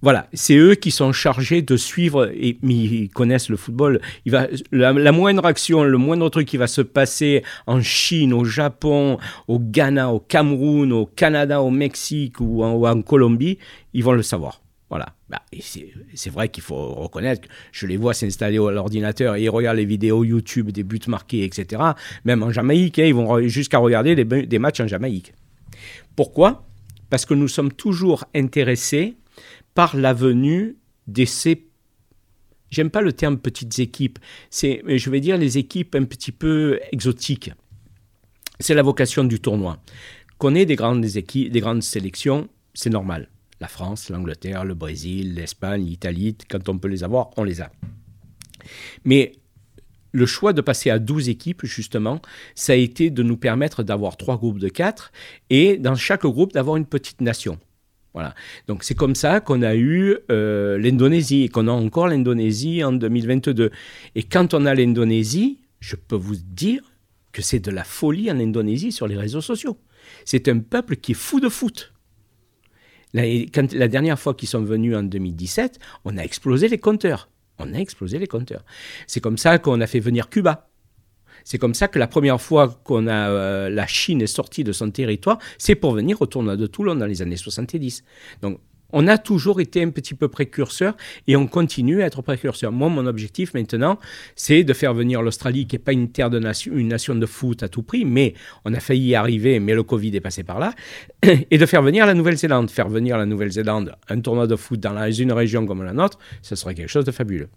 voilà, 0.00 0.28
c'est 0.32 0.56
eux 0.56 0.76
qui 0.76 0.90
sont 0.90 1.12
chargés 1.12 1.60
de 1.62 1.76
suivre, 1.76 2.30
et, 2.32 2.56
ils 2.62 3.10
connaissent 3.10 3.50
le 3.50 3.56
football. 3.56 4.00
Il 4.24 4.32
va, 4.32 4.46
la, 4.72 5.12
moindre 5.12 5.44
action, 5.44 5.84
le 5.84 5.98
moindre 5.98 6.30
truc 6.30 6.48
qui 6.48 6.56
va 6.56 6.68
se 6.68 6.80
passer 6.80 7.42
en 7.66 7.82
Chine, 7.82 8.32
au 8.32 8.44
Japon, 8.44 9.18
au 9.48 9.58
Ghana, 9.58 10.10
au 10.10 10.20
Cameroun, 10.20 10.92
au 10.92 11.06
Canada, 11.06 11.60
au 11.60 11.70
Mexique 11.70 12.40
ou 12.40 12.64
en 12.64 13.02
Colombie, 13.02 13.58
ils 13.94 14.04
vont 14.04 14.12
le 14.12 14.22
savoir. 14.22 14.60
Voilà. 14.88 15.14
Bah, 15.28 15.42
c'est 16.14 16.30
vrai 16.30 16.48
qu'il 16.48 16.62
faut 16.62 16.94
reconnaître 16.94 17.42
que 17.42 17.48
je 17.72 17.86
les 17.86 17.96
vois 17.96 18.14
s'installer 18.14 18.58
à 18.58 18.70
l'ordinateur 18.70 19.34
et 19.34 19.42
ils 19.42 19.50
regardent 19.50 19.78
les 19.78 19.84
vidéos 19.84 20.22
YouTube 20.22 20.70
des 20.70 20.84
buts 20.84 21.00
marqués, 21.08 21.44
etc. 21.44 21.82
Même 22.24 22.42
en 22.42 22.52
Jamaïque, 22.52 22.98
hein, 22.98 23.06
ils 23.06 23.14
vont 23.14 23.40
jusqu'à 23.48 23.78
regarder 23.78 24.14
des, 24.14 24.24
des, 24.24 24.58
matchs 24.58 24.80
en 24.80 24.86
Jamaïque. 24.86 25.34
Pourquoi? 26.14 26.64
Parce 27.10 27.26
que 27.26 27.34
nous 27.34 27.48
sommes 27.48 27.72
toujours 27.72 28.24
intéressés 28.34 29.16
par 29.74 29.96
la 29.96 30.12
venue 30.12 30.76
de 31.08 31.24
ces 31.24 31.66
J'aime 32.68 32.90
pas 32.90 33.00
le 33.00 33.12
terme 33.12 33.38
petites 33.38 33.78
équipes, 33.78 34.18
c'est, 34.50 34.82
je 34.86 35.10
vais 35.10 35.20
dire, 35.20 35.36
les 35.36 35.56
équipes 35.56 35.94
un 35.94 36.04
petit 36.04 36.32
peu 36.32 36.80
exotiques. 36.90 37.52
C'est 38.58 38.74
la 38.74 38.82
vocation 38.82 39.22
du 39.22 39.38
tournoi. 39.38 39.78
Qu'on 40.38 40.54
ait 40.56 40.66
des 40.66 40.74
grandes 40.74 41.04
équipes, 41.16 41.52
des 41.52 41.60
grandes 41.60 41.84
sélections, 41.84 42.48
c'est 42.74 42.90
normal. 42.90 43.28
La 43.60 43.68
France, 43.68 44.10
l'Angleterre, 44.10 44.64
le 44.64 44.74
Brésil, 44.74 45.34
l'Espagne, 45.34 45.84
l'Italie, 45.84 46.36
quand 46.48 46.68
on 46.68 46.78
peut 46.78 46.88
les 46.88 47.04
avoir, 47.04 47.30
on 47.36 47.44
les 47.44 47.60
a. 47.60 47.70
Mais 49.04 49.32
le 50.12 50.26
choix 50.26 50.52
de 50.52 50.60
passer 50.60 50.90
à 50.90 50.98
12 50.98 51.28
équipes, 51.28 51.64
justement, 51.64 52.20
ça 52.54 52.72
a 52.72 52.76
été 52.76 53.10
de 53.10 53.22
nous 53.22 53.36
permettre 53.36 53.82
d'avoir 53.82 54.16
trois 54.16 54.36
groupes 54.36 54.58
de 54.58 54.68
quatre 54.68 55.12
et 55.50 55.76
dans 55.76 55.94
chaque 55.94 56.22
groupe 56.22 56.52
d'avoir 56.52 56.76
une 56.76 56.86
petite 56.86 57.20
nation. 57.20 57.58
Voilà. 58.14 58.34
Donc 58.66 58.82
c'est 58.82 58.94
comme 58.94 59.14
ça 59.14 59.40
qu'on 59.40 59.60
a 59.60 59.76
eu 59.76 60.16
euh, 60.30 60.78
l'Indonésie 60.78 61.42
et 61.42 61.48
qu'on 61.50 61.68
a 61.68 61.72
encore 61.72 62.08
l'Indonésie 62.08 62.82
en 62.82 62.92
2022. 62.92 63.70
Et 64.14 64.22
quand 64.22 64.54
on 64.54 64.64
a 64.64 64.74
l'Indonésie, 64.74 65.60
je 65.80 65.96
peux 65.96 66.16
vous 66.16 66.36
dire 66.36 66.80
que 67.32 67.42
c'est 67.42 67.60
de 67.60 67.70
la 67.70 67.84
folie 67.84 68.30
en 68.30 68.40
Indonésie 68.40 68.90
sur 68.90 69.06
les 69.06 69.18
réseaux 69.18 69.42
sociaux. 69.42 69.78
C'est 70.24 70.48
un 70.48 70.60
peuple 70.60 70.96
qui 70.96 71.12
est 71.12 71.14
fou 71.14 71.40
de 71.40 71.50
foot. 71.50 71.92
La, 73.16 73.88
dernière 73.88 74.18
fois 74.18 74.34
qu'ils 74.34 74.48
sont 74.48 74.62
venus 74.62 74.94
en 74.94 75.02
2017, 75.02 75.78
on 76.04 76.18
a 76.18 76.22
explosé 76.22 76.68
les 76.68 76.78
compteurs. 76.78 77.30
On 77.58 77.72
a 77.72 77.78
explosé 77.78 78.18
les 78.18 78.26
compteurs. 78.26 78.64
C'est 79.06 79.20
comme 79.20 79.38
ça 79.38 79.58
qu'on 79.58 79.80
a 79.80 79.86
fait 79.86 80.00
venir 80.00 80.28
Cuba. 80.28 80.68
C'est 81.42 81.58
comme 81.58 81.74
ça 81.74 81.88
que 81.88 81.98
la 81.98 82.08
première 82.08 82.40
fois 82.40 82.68
qu'on 82.84 83.06
a 83.06 83.30
euh, 83.30 83.70
la 83.70 83.86
Chine 83.86 84.20
est 84.20 84.26
sortie 84.26 84.64
de 84.64 84.72
son 84.72 84.90
territoire, 84.90 85.38
c'est 85.56 85.76
pour 85.76 85.92
venir 85.92 86.20
au 86.20 86.26
tournoi 86.26 86.56
de 86.56 86.66
Toulon 86.66 86.94
dans 86.94 87.06
les 87.06 87.22
années 87.22 87.36
70. 87.36 88.04
Donc 88.42 88.60
on 88.92 89.08
a 89.08 89.18
toujours 89.18 89.60
été 89.60 89.82
un 89.82 89.90
petit 89.90 90.14
peu 90.14 90.28
précurseur 90.28 90.96
et 91.26 91.36
on 91.36 91.46
continue 91.46 92.02
à 92.02 92.06
être 92.06 92.22
précurseur. 92.22 92.72
Moi, 92.72 92.88
mon 92.88 93.06
objectif 93.06 93.54
maintenant, 93.54 93.98
c'est 94.34 94.64
de 94.64 94.72
faire 94.72 94.94
venir 94.94 95.22
l'Australie, 95.22 95.66
qui 95.66 95.76
n'est 95.76 95.82
pas 95.82 95.92
une 95.92 96.10
terre 96.10 96.30
de 96.30 96.38
nation, 96.38 96.72
une 96.74 96.88
nation 96.88 97.14
de 97.14 97.26
foot 97.26 97.62
à 97.62 97.68
tout 97.68 97.82
prix, 97.82 98.04
mais 98.04 98.34
on 98.64 98.74
a 98.74 98.80
failli 98.80 99.08
y 99.08 99.14
arriver, 99.14 99.60
mais 99.60 99.74
le 99.74 99.82
Covid 99.82 100.14
est 100.14 100.20
passé 100.20 100.42
par 100.42 100.58
là, 100.58 100.72
et 101.22 101.58
de 101.58 101.66
faire 101.66 101.82
venir 101.82 102.06
la 102.06 102.14
Nouvelle-Zélande. 102.14 102.70
Faire 102.70 102.88
venir 102.88 103.18
la 103.18 103.26
Nouvelle-Zélande, 103.26 103.96
un 104.08 104.20
tournoi 104.20 104.46
de 104.46 104.56
foot 104.56 104.80
dans 104.80 105.10
une 105.10 105.32
région 105.32 105.66
comme 105.66 105.82
la 105.82 105.92
nôtre, 105.92 106.18
ce 106.42 106.56
serait 106.56 106.74
quelque 106.74 106.88
chose 106.90 107.04
de 107.04 107.12
fabuleux. 107.12 107.48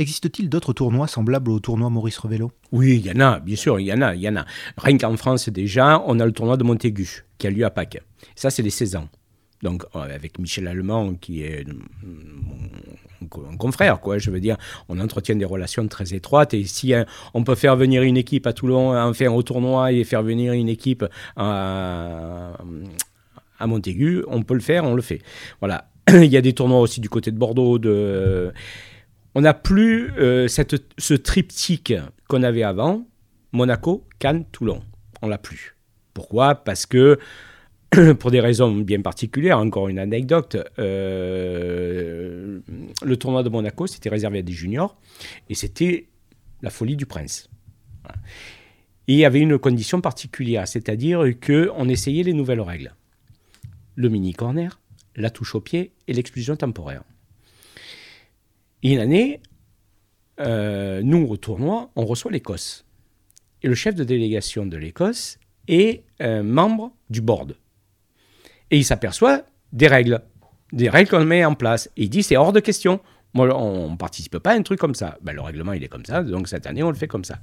Existe-t-il 0.00 0.48
d'autres 0.48 0.72
tournois 0.72 1.08
semblables 1.08 1.50
au 1.50 1.58
tournoi 1.58 1.90
Maurice 1.90 2.18
Revello? 2.18 2.52
Oui, 2.70 3.02
il 3.04 3.06
y 3.06 3.10
en 3.10 3.18
a, 3.18 3.40
bien 3.40 3.56
sûr, 3.56 3.80
il 3.80 3.86
y 3.86 3.92
en 3.92 4.00
a, 4.00 4.14
il 4.14 4.20
y 4.20 4.28
en 4.28 4.36
a. 4.36 4.46
Rien 4.76 4.96
qu'en 4.96 5.16
France 5.16 5.48
déjà, 5.48 6.00
on 6.06 6.20
a 6.20 6.26
le 6.26 6.30
tournoi 6.30 6.56
de 6.56 6.62
Montaigu 6.62 7.24
qui 7.36 7.48
a 7.48 7.50
lieu 7.50 7.64
à 7.64 7.70
Pâques. 7.70 8.00
Ça, 8.36 8.50
c'est 8.50 8.62
les 8.62 8.70
16 8.70 8.94
ans. 8.94 9.08
Donc, 9.62 9.84
euh, 9.94 10.00
avec 10.00 10.38
Michel 10.38 10.68
Allemand, 10.68 11.14
qui 11.14 11.42
est 11.42 11.66
mon 13.20 13.56
confrère, 13.56 14.00
quoi, 14.00 14.18
je 14.18 14.30
veux 14.30 14.40
dire, 14.40 14.56
on 14.88 15.00
entretient 15.00 15.34
des 15.34 15.44
relations 15.44 15.86
très 15.88 16.14
étroites. 16.14 16.54
Et 16.54 16.64
si 16.64 16.94
hein, 16.94 17.06
on 17.34 17.44
peut 17.44 17.54
faire 17.54 17.76
venir 17.76 18.02
une 18.02 18.16
équipe 18.16 18.46
à 18.46 18.52
Toulon, 18.52 18.96
enfin 18.96 19.26
au 19.26 19.42
tournoi, 19.42 19.92
et 19.92 20.04
faire 20.04 20.22
venir 20.22 20.52
une 20.52 20.68
équipe 20.68 21.04
à, 21.36 22.52
Montaigu, 23.60 24.22
on 24.28 24.42
peut 24.42 24.54
le 24.54 24.60
faire, 24.60 24.84
on 24.84 24.94
le 24.94 25.02
fait. 25.02 25.20
Voilà. 25.60 25.90
Il 26.08 26.26
y 26.26 26.36
a 26.36 26.40
des 26.40 26.52
tournois 26.52 26.80
aussi 26.80 27.00
du 27.00 27.08
côté 27.08 27.32
de 27.32 27.38
Bordeaux. 27.38 27.78
De... 27.78 28.52
On 29.34 29.40
n'a 29.40 29.54
plus 29.54 30.12
euh, 30.18 30.46
ce 30.48 31.14
triptyque 31.14 31.94
qu'on 32.28 32.44
avait 32.44 32.62
avant 32.62 33.04
Monaco, 33.52 34.06
Cannes, 34.18 34.44
Toulon. 34.52 34.82
On 35.22 35.28
l'a 35.28 35.38
plus. 35.38 35.76
Pourquoi? 36.14 36.54
Parce 36.54 36.86
que 36.86 37.18
pour 38.18 38.30
des 38.30 38.40
raisons 38.40 38.74
bien 38.74 39.00
particulières. 39.00 39.58
Encore 39.58 39.88
une 39.88 39.98
anecdote, 39.98 40.56
euh, 40.78 42.60
le 43.02 43.16
tournoi 43.16 43.42
de 43.42 43.48
Monaco, 43.48 43.86
c'était 43.86 44.08
réservé 44.08 44.38
à 44.38 44.42
des 44.42 44.52
juniors 44.52 44.96
et 45.48 45.54
c'était 45.54 46.06
la 46.62 46.70
folie 46.70 46.96
du 46.96 47.06
prince. 47.06 47.48
Il 49.06 49.16
y 49.16 49.24
avait 49.24 49.40
une 49.40 49.58
condition 49.58 50.00
particulière, 50.00 50.68
c'est-à-dire 50.68 51.24
qu'on 51.44 51.88
essayait 51.88 52.22
les 52.22 52.34
nouvelles 52.34 52.60
règles. 52.60 52.94
Le 53.94 54.08
mini-corner, 54.08 54.80
la 55.16 55.30
touche 55.30 55.54
au 55.54 55.60
pied 55.60 55.92
et 56.06 56.12
l'exclusion 56.12 56.56
temporaire. 56.56 57.02
Une 58.82 58.98
année, 58.98 59.40
euh, 60.40 61.02
nous, 61.02 61.26
au 61.26 61.36
tournoi, 61.36 61.90
on 61.96 62.04
reçoit 62.04 62.30
l'Écosse. 62.30 62.84
Et 63.62 63.68
le 63.68 63.74
chef 63.74 63.94
de 63.94 64.04
délégation 64.04 64.66
de 64.66 64.76
l'Écosse 64.76 65.38
est 65.66 66.04
un 66.20 66.42
membre 66.42 66.92
du 67.10 67.20
board 67.20 67.56
et 68.70 68.78
il 68.78 68.84
s'aperçoit 68.84 69.42
des 69.72 69.86
règles, 69.86 70.20
des 70.72 70.88
règles 70.88 71.10
qu'on 71.10 71.24
met 71.24 71.44
en 71.44 71.54
place. 71.54 71.88
Et 71.96 72.04
il 72.04 72.10
dit 72.10 72.22
c'est 72.22 72.36
hors 72.36 72.52
de 72.52 72.60
question. 72.60 73.00
On 73.34 73.90
ne 73.90 73.96
participe 73.96 74.38
pas 74.38 74.52
à 74.52 74.54
un 74.54 74.62
truc 74.62 74.80
comme 74.80 74.94
ça. 74.94 75.18
Ben, 75.22 75.32
le 75.32 75.40
règlement, 75.40 75.72
il 75.72 75.84
est 75.84 75.88
comme 75.88 76.04
ça, 76.04 76.22
donc 76.22 76.48
cette 76.48 76.66
année, 76.66 76.82
on 76.82 76.90
le 76.90 76.96
fait 76.96 77.06
comme 77.06 77.24
ça. 77.24 77.38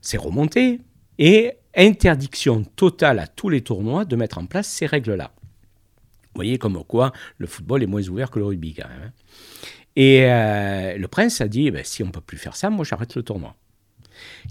C'est 0.00 0.16
remonté 0.16 0.80
et 1.18 1.54
interdiction 1.76 2.64
totale 2.64 3.18
à 3.18 3.26
tous 3.26 3.48
les 3.48 3.60
tournois 3.60 4.04
de 4.04 4.16
mettre 4.16 4.38
en 4.38 4.46
place 4.46 4.68
ces 4.68 4.86
règles-là. 4.86 5.32
Vous 5.36 6.44
voyez 6.44 6.58
comme 6.58 6.82
quoi 6.84 7.12
le 7.38 7.46
football 7.46 7.82
est 7.82 7.86
moins 7.86 8.06
ouvert 8.08 8.30
que 8.30 8.38
le 8.38 8.46
rugby 8.46 8.74
quand 8.74 8.88
même. 8.88 9.08
Hein. 9.08 9.12
Et 9.96 10.24
euh, 10.26 10.96
le 10.96 11.08
prince 11.08 11.40
a 11.40 11.48
dit, 11.48 11.70
ben, 11.72 11.82
si 11.84 12.04
on 12.04 12.06
ne 12.06 12.12
peut 12.12 12.20
plus 12.20 12.38
faire 12.38 12.54
ça, 12.54 12.70
moi 12.70 12.84
j'arrête 12.84 13.16
le 13.16 13.22
tournoi. 13.24 13.56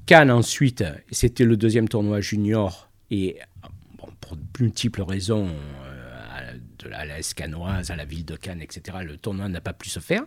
Cannes 0.06 0.32
ensuite, 0.32 0.84
c'était 1.12 1.46
le 1.46 1.56
deuxième 1.56 1.88
tournoi 1.88 2.20
junior 2.20 2.90
et 3.12 3.38
pour 4.28 4.38
multiples 4.60 5.04
raisons, 5.04 5.48
euh, 5.48 6.08
de 6.80 6.90
la, 6.90 7.00
à 7.00 7.22
Canoise, 7.36 7.92
à 7.92 7.96
la 7.96 8.06
ville 8.06 8.26
de 8.26 8.36
Cannes, 8.36 8.62
etc., 8.62 9.00
le 9.04 9.18
tournoi 9.18 9.48
n'a 9.50 9.62
pas 9.62 9.74
pu 9.74 9.90
se 9.90 10.00
faire. 10.00 10.24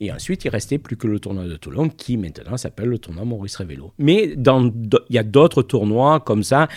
Et 0.00 0.10
ensuite, 0.10 0.44
il 0.44 0.48
restait 0.48 0.78
plus 0.78 0.96
que 0.96 1.06
le 1.06 1.20
tournoi 1.20 1.46
de 1.46 1.56
Toulon, 1.56 1.88
qui 1.88 2.16
maintenant 2.16 2.56
s'appelle 2.56 2.88
le 2.88 2.98
tournoi 2.98 3.24
Maurice 3.24 3.56
Révélo. 3.56 3.92
Mais 3.98 4.34
il 4.36 5.02
y 5.10 5.18
a 5.18 5.22
d'autres 5.22 5.62
tournois 5.62 6.20
comme 6.20 6.42
ça. 6.42 6.68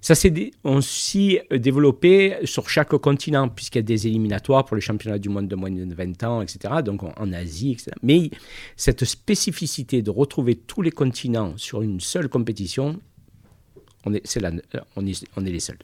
Ça 0.00 0.14
s'est 0.14 0.50
aussi 0.64 1.38
développé 1.50 2.36
sur 2.44 2.68
chaque 2.68 2.90
continent, 2.96 3.48
puisqu'il 3.48 3.78
y 3.78 3.80
a 3.80 3.82
des 3.82 4.06
éliminatoires 4.06 4.64
pour 4.64 4.76
les 4.76 4.82
championnats 4.82 5.18
du 5.18 5.28
monde 5.28 5.48
de 5.48 5.56
moins 5.56 5.70
de 5.70 5.94
20 5.94 6.24
ans, 6.24 6.42
etc., 6.42 6.74
donc 6.84 7.02
en, 7.02 7.32
Asie, 7.32 7.72
etc. 7.72 7.92
Mais 8.02 8.30
cette 8.76 9.04
spécificité 9.04 10.02
de 10.02 10.10
retrouver 10.10 10.56
tous 10.56 10.82
les 10.82 10.90
continents 10.90 11.54
sur 11.56 11.82
une 11.82 12.00
seule 12.00 12.28
compétition, 12.28 13.00
on 14.04 14.14
est, 14.14 14.36
est 14.36 15.50
les 15.50 15.60
seuls. 15.60 15.78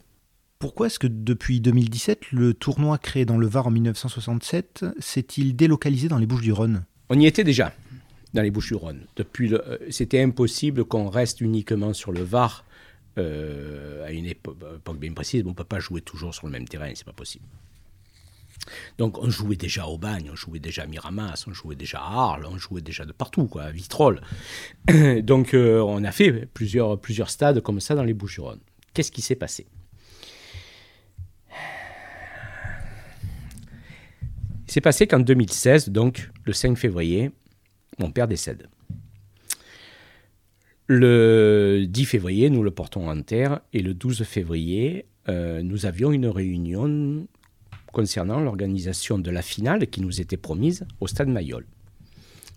Pourquoi 0.64 0.87
est-ce 0.87 0.98
que 0.98 1.07
depuis 1.07 1.61
2017, 1.61 2.33
le 2.33 2.55
tournoi 2.55 2.96
créé 2.96 3.27
dans 3.27 3.37
le 3.37 3.46
Var 3.46 3.66
en 3.66 3.70
1967 3.70 4.87
s'est-il 4.98 5.55
délocalisé 5.55 6.09
dans 6.09 6.16
les 6.16 6.24
Bouches-du-Rhône 6.24 6.87
On 7.11 7.20
y 7.20 7.27
était 7.27 7.44
déjà, 7.44 7.74
dans 8.33 8.40
les 8.40 8.50
Bouches-du-Rhône. 8.50 9.03
Depuis 9.16 9.53
euh, 9.53 9.77
c'était 9.90 10.22
impossible 10.22 10.87
qu'on 10.87 11.11
reste 11.11 11.42
uniquement 11.42 11.92
sur 11.92 12.12
le 12.12 12.22
Var 12.22 12.64
euh, 13.18 14.07
à 14.07 14.12
une 14.12 14.24
époque, 14.24 14.57
bien 14.98 15.12
précise. 15.12 15.42
On 15.44 15.50
ne 15.50 15.55
peut 15.55 15.64
pas 15.64 15.81
jouer 15.81 16.00
toujours 16.00 16.35
sur 16.35 16.46
le 16.46 16.53
même 16.53 16.66
terrain, 16.66 16.90
c'est 16.94 17.05
pas 17.05 17.12
possible. 17.12 17.44
Donc 18.96 19.18
on 19.18 19.29
jouait 19.29 19.57
déjà 19.57 19.85
au 19.87 19.98
Bagne, 19.98 20.31
on 20.33 20.35
jouait 20.35 20.61
déjà 20.61 20.85
à 20.85 20.87
Miramas, 20.87 21.44
on 21.46 21.53
jouait 21.53 21.77
déjà 21.77 21.98
à 21.98 22.11
Arles, 22.11 22.46
on 22.50 22.57
jouait 22.57 22.81
déjà 22.81 23.05
de 23.05 23.12
partout, 23.12 23.50
à 23.61 23.70
Vitrolles. 23.70 24.22
Donc 25.22 25.53
euh, 25.53 25.81
on 25.81 26.03
a 26.05 26.11
fait 26.11 26.48
plusieurs, 26.55 26.98
plusieurs 26.98 27.29
stades 27.29 27.61
comme 27.61 27.81
ça 27.81 27.94
dans 27.94 28.05
les 28.05 28.14
Bouches-du-Rhône. 28.14 28.61
Qu'est-ce 28.94 29.12
qui 29.12 29.20
s'est 29.20 29.37
passé? 29.37 29.66
C'est 34.74 34.80
passé 34.80 35.06
qu'en 35.06 35.20
2016, 35.20 35.90
donc 35.90 36.32
le 36.42 36.52
5 36.52 36.76
février, 36.76 37.30
mon 38.00 38.10
père 38.10 38.26
décède. 38.26 38.66
Le 40.88 41.84
10 41.88 42.04
février, 42.06 42.50
nous 42.50 42.64
le 42.64 42.72
portons 42.72 43.08
en 43.08 43.22
terre 43.22 43.60
et 43.72 43.82
le 43.82 43.94
12 43.94 44.24
février, 44.24 45.06
euh, 45.28 45.62
nous 45.62 45.87
avions 45.87 46.10
une 46.10 46.26
réunion 46.26 47.28
concernant 47.92 48.40
l'organisation 48.40 49.16
de 49.16 49.30
la 49.30 49.42
finale 49.42 49.87
qui 49.87 50.00
nous 50.00 50.20
était 50.20 50.37
promise 50.37 50.84
au 50.98 51.06
stade 51.06 51.28
Mayol 51.28 51.64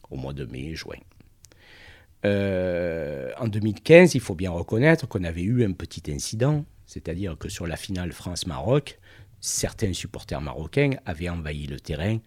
au 0.09 0.15
mois 0.15 0.33
de 0.33 0.45
mai, 0.45 0.73
juin. 0.73 0.97
Euh, 2.25 3.29
en 3.37 3.47
2015, 3.47 4.15
il 4.15 4.21
faut 4.21 4.33
bien 4.33 4.49
reconnaître 4.49 5.07
qu'on 5.07 5.23
avait 5.23 5.43
eu 5.43 5.63
un 5.63 5.73
petit 5.73 6.11
incident, 6.11 6.65
c'est-à-dire 6.87 7.37
que 7.37 7.47
sur 7.47 7.67
la 7.67 7.75
finale 7.75 8.11
France-Maroc, 8.11 8.97
certains 9.39 9.93
supporters 9.93 10.41
marocains 10.41 10.91
avaient 11.05 11.29
envahi 11.29 11.67
le 11.67 11.79
terrain. 11.79 12.19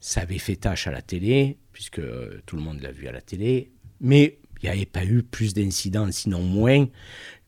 Ça 0.00 0.22
avait 0.22 0.38
fait 0.38 0.56
tâche 0.56 0.86
à 0.86 0.90
la 0.90 1.02
télé, 1.02 1.58
puisque 1.72 1.98
euh, 1.98 2.40
tout 2.46 2.56
le 2.56 2.62
monde 2.62 2.80
l'a 2.80 2.92
vu 2.92 3.08
à 3.08 3.12
la 3.12 3.20
télé, 3.20 3.70
mais 4.00 4.38
il 4.62 4.66
n'y 4.66 4.76
avait 4.76 4.86
pas 4.86 5.04
eu 5.04 5.22
plus 5.22 5.54
d'incidents, 5.54 6.10
sinon 6.10 6.42
moins, 6.42 6.86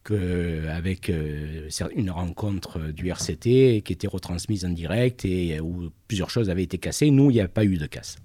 qu'avec 0.05 1.11
euh, 1.11 1.69
une 1.95 2.11
rencontre 2.11 2.93
du 2.93 3.09
RCT 3.11 3.83
qui 3.83 3.93
était 3.93 4.07
retransmise 4.07 4.65
en 4.65 4.71
direct 4.71 5.25
et 5.25 5.61
où 5.61 5.91
plusieurs 6.07 6.31
choses 6.31 6.49
avaient 6.51 6.63
été 6.63 6.79
cassées. 6.79 7.11
Nous, 7.11 7.31
il 7.31 7.35
n'y 7.35 7.41
a 7.41 7.49
pas 7.49 7.65
eu 7.65 7.77
de 7.77 7.87
casse. 7.87 8.17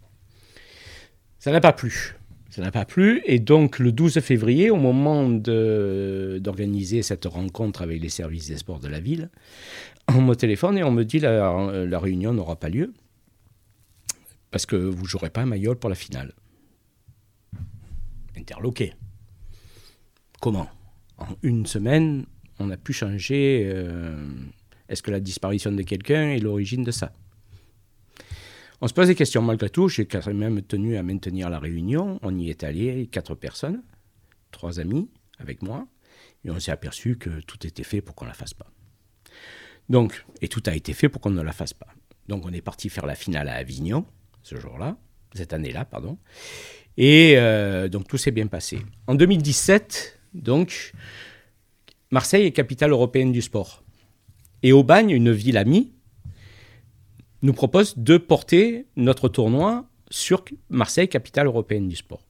Ça 1.40 1.52
n'a 1.52 1.60
pas 1.60 1.74
plu. 1.74 2.16
Ça 2.52 2.62
n'a 2.62 2.70
pas 2.70 2.86
plu. 2.86 3.22
Et 3.26 3.40
donc, 3.40 3.80
le 3.80 3.92
12 3.92 4.20
février, 4.20 4.70
au 4.70 4.76
moment 4.76 5.28
d'organiser 5.28 7.02
cette 7.02 7.26
rencontre 7.26 7.82
avec 7.82 8.02
les 8.02 8.10
services 8.10 8.48
des 8.48 8.58
sports 8.58 8.80
de 8.80 8.90
la 8.90 9.00
ville, 9.00 9.30
on 10.08 10.22
me 10.22 10.36
téléphone 10.36 10.78
et 10.78 10.84
on 10.84 10.92
me 10.92 11.04
dit 11.04 11.20
la, 11.20 11.86
la 11.86 12.00
réunion 12.00 12.34
n'aura 12.34 12.56
pas 12.58 12.70
lieu 12.70 12.94
parce 14.52 14.66
que 14.66 14.76
vous 14.76 15.06
jouerez 15.06 15.30
pas 15.30 15.42
à 15.42 15.46
Mayol 15.46 15.78
pour 15.78 15.90
la 15.90 15.96
finale. 15.96 16.34
Interloqué. 18.38 18.94
Comment? 20.42 20.70
En 21.18 21.28
une 21.42 21.66
semaine, 21.66 22.26
on 22.60 22.70
a 22.70 22.78
pu 22.78 22.94
changer. 22.94 23.70
Euh, 23.74 24.28
est-ce 24.90 25.02
que 25.02 25.12
la 25.12 25.20
disparition 25.20 25.72
de 25.72 25.82
quelqu'un 25.84 26.32
est 26.32 26.40
l'origine 26.40 26.84
de 26.84 26.92
ça? 26.92 27.14
On 28.82 28.88
se 28.88 28.94
pose 28.94 29.08
des 29.08 29.16
questions 29.16 29.42
malgré 29.42 29.70
tout. 29.70 29.88
J'ai 29.88 30.06
quand 30.06 30.26
même 30.28 30.62
tenu 30.64 30.98
à 30.98 31.04
maintenir 31.04 31.50
la 31.50 31.60
réunion. 31.60 32.20
On 32.24 32.38
y 32.38 32.50
est 32.50 32.64
allé, 32.64 33.08
quatre 33.08 33.36
personnes, 33.36 33.84
trois 34.52 34.80
amis 34.80 35.10
avec 35.38 35.62
moi, 35.62 35.88
et 36.44 36.52
on 36.52 36.60
s'est 36.60 36.72
aperçu 36.72 37.18
que 37.18 37.42
tout 37.42 37.66
était 37.66 37.84
fait 37.84 38.02
pour 38.02 38.16
qu'on 38.16 38.26
ne 38.26 38.32
la 38.32 38.36
fasse 38.36 38.54
pas. 38.54 38.72
Donc, 39.90 40.26
et 40.42 40.48
tout 40.48 40.64
a 40.66 40.76
été 40.76 40.94
fait 40.94 41.10
pour 41.10 41.22
qu'on 41.22 41.30
ne 41.30 41.42
la 41.42 41.52
fasse 41.52 41.74
pas. 41.74 41.88
Donc 42.28 42.46
on 42.46 42.54
est 42.54 42.62
parti 42.62 42.90
faire 42.90 43.06
la 43.06 43.16
finale 43.16 43.50
à 43.50 43.56
Avignon, 43.56 44.06
ce 44.44 44.60
jour-là, 44.60 44.98
cette 45.34 45.54
année-là, 45.54 45.86
pardon. 45.86 46.18
Et 46.98 47.34
euh, 47.36 47.88
donc 47.88 48.08
tout 48.08 48.18
s'est 48.18 48.32
bien 48.32 48.48
passé. 48.48 48.80
En 49.08 49.16
2017, 49.16 50.20
donc, 50.34 50.94
Marseille 52.10 52.46
est 52.46 52.52
capitale 52.52 52.92
européenne 52.92 53.32
du 53.32 53.42
sport. 53.42 53.84
Et 54.64 54.72
Aubagne, 54.72 55.10
une 55.10 55.32
ville 55.32 55.58
amie, 55.58 55.92
nous 57.42 57.54
propose 57.54 57.98
de 57.98 58.18
porter 58.18 58.86
notre 58.96 59.28
tournoi 59.28 59.86
sur 60.10 60.46
Marseille, 60.70 61.10
capitale 61.10 61.48
européenne 61.48 61.88
du 61.88 61.96
sport. 61.96 62.26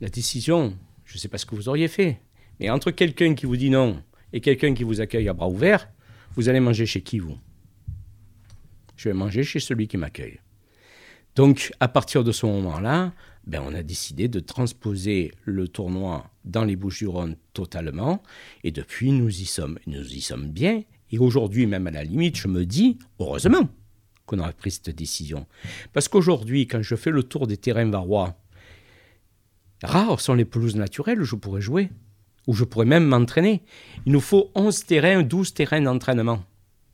La 0.00 0.08
décision 0.08 0.76
je 1.10 1.16
ne 1.16 1.18
sais 1.18 1.28
pas 1.28 1.38
ce 1.38 1.46
que 1.46 1.56
vous 1.56 1.68
auriez 1.68 1.88
fait. 1.88 2.20
Mais 2.60 2.70
entre 2.70 2.92
quelqu'un 2.92 3.34
qui 3.34 3.44
vous 3.44 3.56
dit 3.56 3.68
non 3.68 4.00
et 4.32 4.40
quelqu'un 4.40 4.74
qui 4.74 4.84
vous 4.84 5.00
accueille 5.00 5.28
à 5.28 5.32
bras 5.32 5.48
ouverts, 5.48 5.90
vous 6.34 6.48
allez 6.48 6.60
manger 6.60 6.86
chez 6.86 7.02
qui, 7.02 7.18
vous? 7.18 7.38
Je 8.96 9.08
vais 9.08 9.14
manger 9.14 9.42
chez 9.42 9.60
celui 9.60 9.88
qui 9.88 9.96
m'accueille. 9.96 10.40
Donc, 11.36 11.72
à 11.80 11.88
partir 11.88 12.24
de 12.24 12.32
ce 12.32 12.46
moment-là, 12.46 13.12
ben, 13.46 13.62
on 13.66 13.74
a 13.74 13.82
décidé 13.82 14.28
de 14.28 14.40
transposer 14.40 15.32
le 15.44 15.68
tournoi 15.68 16.30
dans 16.44 16.64
les 16.64 16.76
Bouches-du-Rhône 16.76 17.36
totalement. 17.52 18.22
Et 18.64 18.72
depuis, 18.72 19.12
nous 19.12 19.28
y 19.28 19.46
sommes. 19.46 19.78
Nous 19.86 20.14
y 20.14 20.20
sommes 20.20 20.50
bien. 20.50 20.82
Et 21.10 21.18
aujourd'hui, 21.18 21.66
même 21.66 21.86
à 21.86 21.90
la 21.90 22.04
limite, 22.04 22.36
je 22.36 22.48
me 22.48 22.64
dis, 22.66 22.98
heureusement 23.18 23.68
qu'on 24.26 24.38
a 24.40 24.52
pris 24.52 24.70
cette 24.70 24.90
décision. 24.90 25.46
Parce 25.92 26.08
qu'aujourd'hui, 26.08 26.66
quand 26.66 26.82
je 26.82 26.94
fais 26.94 27.10
le 27.10 27.22
tour 27.22 27.46
des 27.46 27.56
terrains 27.56 27.90
varois, 27.90 28.36
rares 29.82 30.20
sont 30.20 30.34
les 30.34 30.44
pelouses 30.44 30.76
naturelles 30.76 31.20
où 31.20 31.24
je 31.24 31.34
pourrais 31.34 31.60
jouer, 31.60 31.90
où 32.46 32.54
je 32.54 32.64
pourrais 32.64 32.86
même 32.86 33.04
m'entraîner. 33.04 33.62
Il 34.06 34.12
nous 34.12 34.20
faut 34.20 34.50
11 34.54 34.84
terrains, 34.84 35.22
12 35.22 35.54
terrains 35.54 35.80
d'entraînement 35.80 36.42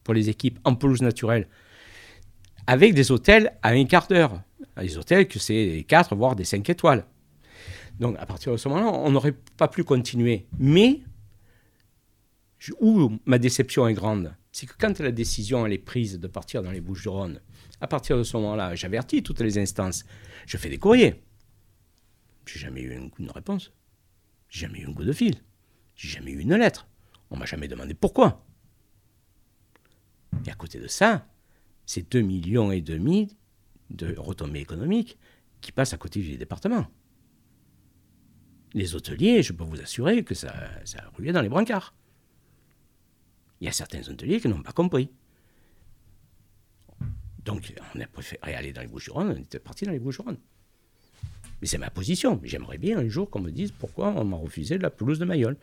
pour 0.04 0.14
les 0.14 0.28
équipes 0.28 0.58
en 0.64 0.74
pelouse 0.74 1.02
naturelle, 1.02 1.48
avec 2.66 2.94
des 2.94 3.10
hôtels 3.10 3.52
à 3.62 3.70
un 3.70 3.84
quart 3.84 4.06
d'heure. 4.06 4.40
Des 4.76 4.98
hôtels 4.98 5.26
que 5.26 5.38
c'est 5.38 5.66
des 5.66 5.84
4, 5.84 6.14
voire 6.14 6.36
des 6.36 6.44
5 6.44 6.68
étoiles. 6.68 7.04
Donc 7.98 8.16
à 8.18 8.26
partir 8.26 8.52
de 8.52 8.56
ce 8.56 8.68
moment-là, 8.68 8.90
on 8.92 9.10
n'aurait 9.10 9.34
pas 9.56 9.68
pu 9.68 9.84
continuer. 9.84 10.46
Mais 10.58 11.00
où 12.80 13.12
ma 13.24 13.38
déception 13.38 13.86
est 13.86 13.94
grande, 13.94 14.34
c'est 14.52 14.66
que 14.66 14.74
quand 14.78 14.98
la 14.98 15.12
décision 15.12 15.66
elle 15.66 15.72
est 15.72 15.78
prise 15.78 16.18
de 16.18 16.26
partir 16.26 16.62
dans 16.62 16.70
les 16.70 16.80
Bouches-du-Rhône, 16.80 17.40
à 17.80 17.86
partir 17.86 18.16
de 18.16 18.22
ce 18.22 18.36
moment-là, 18.38 18.74
j'avertis 18.74 19.22
toutes 19.22 19.40
les 19.40 19.58
instances. 19.58 20.04
Je 20.46 20.56
fais 20.56 20.68
des 20.68 20.78
courriers. 20.78 21.22
J'ai 22.46 22.60
jamais 22.60 22.80
eu 22.80 22.94
une, 22.94 23.10
une 23.18 23.30
réponse. 23.30 23.72
J'ai 24.48 24.66
jamais 24.66 24.80
eu 24.80 24.86
un 24.88 24.94
coup 24.94 25.04
de 25.04 25.12
fil. 25.12 25.34
J'ai 25.94 26.08
jamais 26.08 26.32
eu 26.32 26.40
une 26.40 26.54
lettre. 26.54 26.88
On 27.30 27.36
m'a 27.36 27.46
jamais 27.46 27.68
demandé 27.68 27.94
pourquoi. 27.94 28.44
Et 30.46 30.50
à 30.50 30.54
côté 30.54 30.78
de 30.78 30.86
ça, 30.86 31.26
c'est 31.86 32.10
2 32.10 32.20
millions 32.20 32.70
et 32.70 32.80
demi 32.80 33.36
de 33.90 34.14
retombées 34.16 34.60
économiques 34.60 35.18
qui 35.60 35.72
passent 35.72 35.94
à 35.94 35.98
côté 35.98 36.20
du 36.20 36.36
département. 36.36 36.86
Les 38.74 38.94
hôteliers, 38.94 39.42
je 39.42 39.52
peux 39.52 39.64
vous 39.64 39.80
assurer 39.80 40.22
que 40.22 40.34
ça, 40.34 40.52
ça 40.84 40.98
a 41.02 41.08
roulé 41.10 41.32
dans 41.32 41.40
les 41.40 41.48
brancards. 41.48 41.94
Il 43.60 43.64
y 43.64 43.68
a 43.68 43.72
certains 43.72 44.06
hôteliers 44.08 44.40
qui 44.40 44.48
n'ont 44.48 44.62
pas 44.62 44.72
compris. 44.72 45.10
Donc, 47.44 47.72
on 47.94 48.00
a 48.00 48.06
préféré 48.06 48.54
aller 48.54 48.72
dans 48.72 48.82
les 48.82 48.88
Bouches-du-Rhône, 48.88 49.28
on 49.28 49.40
était 49.40 49.60
parti 49.60 49.84
dans 49.86 49.92
les 49.92 50.00
Bouches-du-Rhône. 50.00 50.38
Mais 51.60 51.66
c'est 51.66 51.78
ma 51.78 51.90
position. 51.90 52.40
J'aimerais 52.44 52.78
bien 52.78 52.98
un 52.98 53.08
jour 53.08 53.30
qu'on 53.30 53.40
me 53.40 53.50
dise 53.50 53.72
pourquoi 53.72 54.14
on 54.16 54.24
m'a 54.24 54.36
refusé 54.36 54.78
la 54.78 54.90
pelouse 54.90 55.18
de 55.18 55.24
Mayol. 55.24 55.56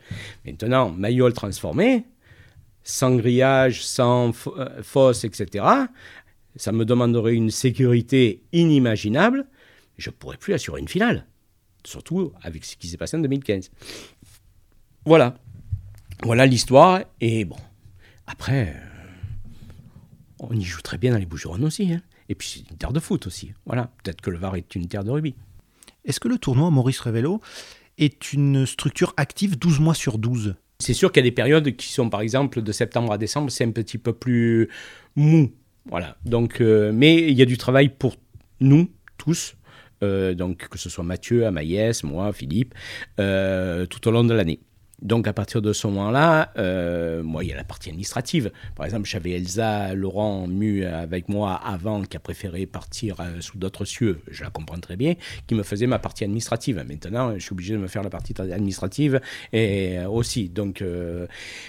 Maintenant, 0.44 0.90
Mayol 0.90 1.32
transformé, 1.32 2.04
sans 2.82 3.16
grillage, 3.16 3.84
sans 3.84 4.32
euh, 4.46 4.82
fosse, 4.82 5.24
etc., 5.24 5.64
ça 6.56 6.70
me 6.70 6.84
demanderait 6.84 7.34
une 7.34 7.50
sécurité 7.50 8.42
inimaginable. 8.52 9.46
Je 9.98 10.10
ne 10.10 10.14
pourrais 10.14 10.36
plus 10.36 10.54
assurer 10.54 10.80
une 10.80 10.88
finale. 10.88 11.26
Surtout 11.84 12.32
avec 12.42 12.64
ce 12.64 12.76
qui 12.76 12.88
s'est 12.88 12.96
passé 12.96 13.16
en 13.16 13.20
2015. 13.20 13.70
Voilà. 15.04 15.36
Voilà 16.22 16.46
l'histoire. 16.46 17.02
Et 17.20 17.44
bon, 17.44 17.56
après, 18.26 18.74
on 20.38 20.54
y 20.54 20.62
joue 20.62 20.80
très 20.80 20.98
bien 20.98 21.12
dans 21.12 21.18
les 21.18 21.26
bouches 21.26 21.46
aussi. 21.46 21.92
Hein. 21.92 22.02
Et 22.28 22.34
puis 22.34 22.48
c'est 22.48 22.70
une 22.70 22.76
terre 22.76 22.92
de 22.92 23.00
foot 23.00 23.26
aussi. 23.26 23.52
Voilà, 23.66 23.90
peut-être 24.02 24.20
que 24.20 24.30
le 24.30 24.38
Var 24.38 24.56
est 24.56 24.74
une 24.74 24.88
terre 24.88 25.04
de 25.04 25.10
rugby. 25.10 25.34
Est-ce 26.04 26.20
que 26.20 26.28
le 26.28 26.38
tournoi 26.38 26.70
Maurice 26.70 27.00
Révélo 27.00 27.40
est 27.98 28.32
une 28.32 28.66
structure 28.66 29.14
active 29.16 29.58
12 29.58 29.80
mois 29.80 29.94
sur 29.94 30.18
12 30.18 30.54
C'est 30.78 30.94
sûr 30.94 31.12
qu'il 31.12 31.22
y 31.22 31.26
a 31.26 31.30
des 31.30 31.34
périodes 31.34 31.76
qui 31.76 31.92
sont, 31.92 32.10
par 32.10 32.20
exemple, 32.20 32.62
de 32.62 32.72
septembre 32.72 33.12
à 33.12 33.18
décembre, 33.18 33.50
c'est 33.50 33.64
un 33.64 33.70
petit 33.70 33.98
peu 33.98 34.12
plus 34.12 34.68
mou. 35.16 35.52
Voilà. 35.86 36.16
Donc, 36.24 36.60
euh, 36.60 36.92
mais 36.92 37.16
il 37.16 37.36
y 37.36 37.42
a 37.42 37.46
du 37.46 37.58
travail 37.58 37.88
pour 37.88 38.16
nous 38.60 38.90
tous. 39.18 39.56
Euh, 40.02 40.34
donc 40.34 40.68
que 40.68 40.78
ce 40.78 40.90
soit 40.90 41.04
Mathieu, 41.04 41.46
Amaïs, 41.46 42.02
moi, 42.02 42.32
Philippe, 42.32 42.74
tout 43.16 44.08
au 44.08 44.10
long 44.10 44.24
de 44.24 44.34
l'année. 44.34 44.60
Donc 45.04 45.28
à 45.28 45.34
partir 45.34 45.60
de 45.60 45.72
ce 45.74 45.86
moment-là, 45.86 46.50
euh, 46.56 47.22
moi, 47.22 47.44
il 47.44 47.50
y 47.50 47.52
a 47.52 47.56
la 47.56 47.64
partie 47.64 47.90
administrative. 47.90 48.50
Par 48.74 48.86
exemple, 48.86 49.06
j'avais 49.06 49.32
Elsa 49.32 49.94
Laurent 49.94 50.46
Mu 50.46 50.84
avec 50.86 51.28
moi 51.28 51.54
avant, 51.54 52.02
qui 52.02 52.16
a 52.16 52.20
préféré 52.20 52.64
partir 52.64 53.16
euh, 53.20 53.40
sous 53.40 53.58
d'autres 53.58 53.84
cieux, 53.84 54.20
je 54.30 54.42
la 54.42 54.50
comprends 54.50 54.78
très 54.78 54.96
bien, 54.96 55.14
qui 55.46 55.54
me 55.54 55.62
faisait 55.62 55.86
ma 55.86 55.98
partie 55.98 56.24
administrative. 56.24 56.82
Maintenant, 56.88 57.34
je 57.34 57.40
suis 57.40 57.52
obligé 57.52 57.74
de 57.74 57.78
me 57.78 57.86
faire 57.86 58.02
la 58.02 58.10
partie 58.10 58.34
administrative 58.40 59.20
et 59.52 59.98
euh, 59.98 60.08
aussi. 60.08 60.48
Donc, 60.48 60.82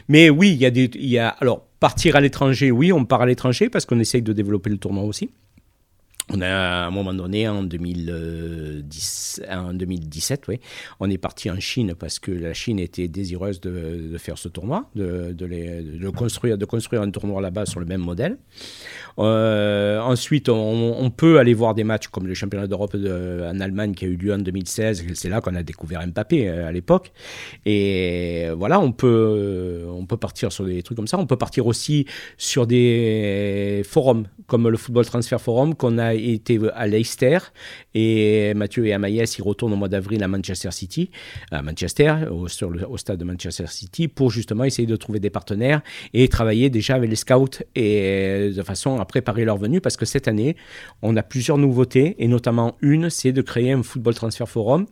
mais 0.08 0.30
oui, 0.30 0.52
il 0.52 0.58
y 0.58 0.66
a 0.66 0.72
des, 0.72 0.90
il 0.96 1.08
y 1.08 1.20
a, 1.20 1.30
alors 1.30 1.66
partir 1.80 2.16
à 2.16 2.22
l'étranger, 2.22 2.72
oui, 2.72 2.94
on 2.94 3.06
part 3.06 3.22
à 3.22 3.26
l'étranger 3.26 3.70
parce 3.70 3.86
qu'on 3.86 4.00
essaye 4.00 4.22
de 4.22 4.34
développer 4.34 4.70
le 4.70 4.78
tournoi 4.78 5.04
aussi. 5.04 5.30
On 6.34 6.42
a 6.42 6.48
à 6.48 6.88
un 6.88 6.92
moment 6.92 7.14
donné, 7.14 7.48
en, 7.48 7.62
2010, 7.62 9.44
en 9.48 9.74
2017, 9.74 10.48
oui, 10.48 10.60
on 11.00 11.08
est 11.10 11.20
parti 11.20 11.52
en 11.52 11.60
Chine 11.60 11.94
parce 11.94 12.18
que 12.18 12.32
la 12.32 12.54
Chine 12.54 12.80
était 12.80 13.08
désireuse 13.08 13.62
de, 13.62 14.18
faire 14.18 14.40
ce 14.40 14.48
tournoi, 14.48 14.90
de, 14.96 15.34
de, 15.34 16.10
construire, 16.10 16.58
de 16.58 16.66
construire 16.66 17.04
un 17.04 17.12
tournoi 17.12 17.42
là-bas 17.42 17.68
sur 17.68 17.80
le 17.80 17.86
même 17.86 18.02
modèle. 18.02 18.38
Euh, 19.20 20.00
ensuite, 20.00 20.50
on, 20.50 21.12
peut 21.16 21.38
aller 21.38 21.54
voir 21.54 21.76
des 21.76 21.84
matchs 21.84 22.08
comme 22.08 22.26
le 22.26 22.34
championnat 22.34 22.66
d'Europe 22.66 22.96
en 22.96 23.60
Allemagne 23.60 23.94
qui 23.94 24.06
a 24.06 24.08
eu 24.08 24.16
lieu 24.16 24.34
en 24.34 24.40
2016. 24.40 25.06
C'est 25.14 25.30
là 25.30 25.42
qu'on 25.42 25.56
a 25.56 25.62
découvert 25.64 26.06
Mbappé 26.08 26.50
euh, 26.50 26.68
à 26.68 26.72
l'époque. 26.72 27.12
Et 27.66 28.48
voilà, 28.58 28.80
on 28.80 28.92
peut, 28.92 29.86
on 29.90 30.08
peut 30.08 30.18
partir 30.18 30.52
sur 30.52 30.66
des 30.66 30.82
trucs 30.82 30.96
comme 30.96 31.08
ça. 31.08 31.20
On 31.20 31.28
peut 31.28 31.38
partir 31.38 31.68
aussi 31.68 32.08
sur 32.38 32.66
des 32.66 33.84
forums 33.86 34.26
comme 34.48 34.68
le 34.68 34.78
Football 34.78 35.06
Transfer 35.06 35.40
Forum 35.40 35.76
qu'on 35.76 35.98
a 35.98 36.15
été 36.16 36.60
à 36.74 36.88
Leicester. 36.88 37.40
Et 37.94 38.54
Mathieu 38.54 38.86
et 38.86 38.94
Amaïs 38.94 39.38
ils 39.38 39.42
retournent 39.42 39.74
au 39.74 39.78
mois 39.78 39.90
d'avril 39.90 40.24
à 40.24 40.28
Manchester 40.28 40.72
City, 40.72 41.10
à 41.52 41.62
Manchester, 41.62 42.16
au, 42.32 42.48
stade 42.48 43.18
de 43.18 43.24
Manchester 43.24 43.68
City, 43.68 44.08
pour 44.08 44.32
justement 44.32 44.64
essayer 44.64 44.88
de 44.88 44.96
trouver 44.96 45.20
des 45.20 45.30
partenaires 45.30 45.82
et 46.14 46.28
travailler 46.28 46.70
déjà 46.70 46.96
avec 46.96 47.10
les 47.10 47.16
scouts 47.16 47.64
et 47.76 48.52
de 48.56 48.64
façon 48.64 49.00
à 49.00 49.06
préparer 49.06 49.46
leur 49.46 49.58
venue. 49.58 49.82
Parce 49.82 49.98
que 49.98 50.06
cette 50.06 50.28
année, 50.28 50.56
on 51.02 51.16
a 51.18 51.24
plusieurs 51.24 51.58
nouveautés 51.58 52.16
et 52.20 52.28
notamment 52.28 52.78
une, 52.82 53.10
c'est 53.10 53.32
de 53.32 53.42
créer 53.42 53.72
un 53.72 53.84
Football 53.84 54.16
Transfer 54.16 54.48
Forum 54.48 54.86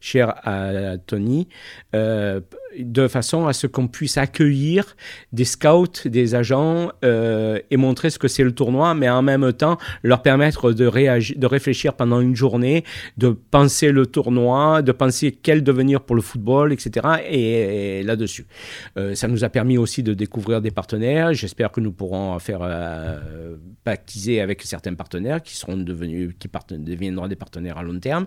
cher 0.00 0.34
à 0.44 0.98
Tony, 0.98 1.48
euh, 1.94 2.40
de 2.78 3.08
façon 3.08 3.46
à 3.46 3.52
ce 3.52 3.66
qu'on 3.66 3.88
puisse 3.88 4.16
accueillir 4.16 4.96
des 5.32 5.44
scouts, 5.44 6.06
des 6.06 6.34
agents 6.34 6.90
euh, 7.04 7.58
et 7.70 7.76
montrer 7.76 8.10
ce 8.10 8.18
que 8.18 8.28
c'est 8.28 8.44
le 8.44 8.52
tournoi, 8.52 8.94
mais 8.94 9.08
en 9.08 9.22
même 9.22 9.52
temps 9.52 9.78
leur 10.02 10.22
permettre 10.22 10.72
de, 10.72 10.86
réagir, 10.86 11.36
de 11.38 11.46
réfléchir 11.46 11.94
pendant 11.94 12.20
une 12.20 12.36
journée, 12.36 12.84
de 13.18 13.30
penser 13.30 13.92
le 13.92 14.06
tournoi, 14.06 14.82
de 14.82 14.92
penser 14.92 15.32
quel 15.32 15.62
devenir 15.62 16.00
pour 16.00 16.16
le 16.16 16.22
football, 16.22 16.72
etc. 16.72 17.06
Et, 17.28 18.02
là-dessus. 18.02 18.46
Euh, 18.96 19.14
ça 19.14 19.28
nous 19.28 19.44
a 19.44 19.48
permis 19.48 19.78
aussi 19.78 20.02
de 20.02 20.14
découvrir 20.14 20.60
des 20.60 20.70
partenaires. 20.70 21.32
J'espère 21.32 21.70
que 21.70 21.80
nous 21.80 21.92
pourrons 21.92 22.38
faire 22.38 22.60
euh, 22.62 23.56
baptiser 23.84 24.40
avec 24.40 24.62
certains 24.62 24.94
partenaires 24.94 25.42
qui 25.42 25.56
seront 25.56 25.76
devenus, 25.76 26.32
qui 26.38 26.48
deviendront 26.70 27.28
des 27.28 27.36
partenaires 27.36 27.78
à 27.78 27.82
long 27.82 27.98
terme. 27.98 28.26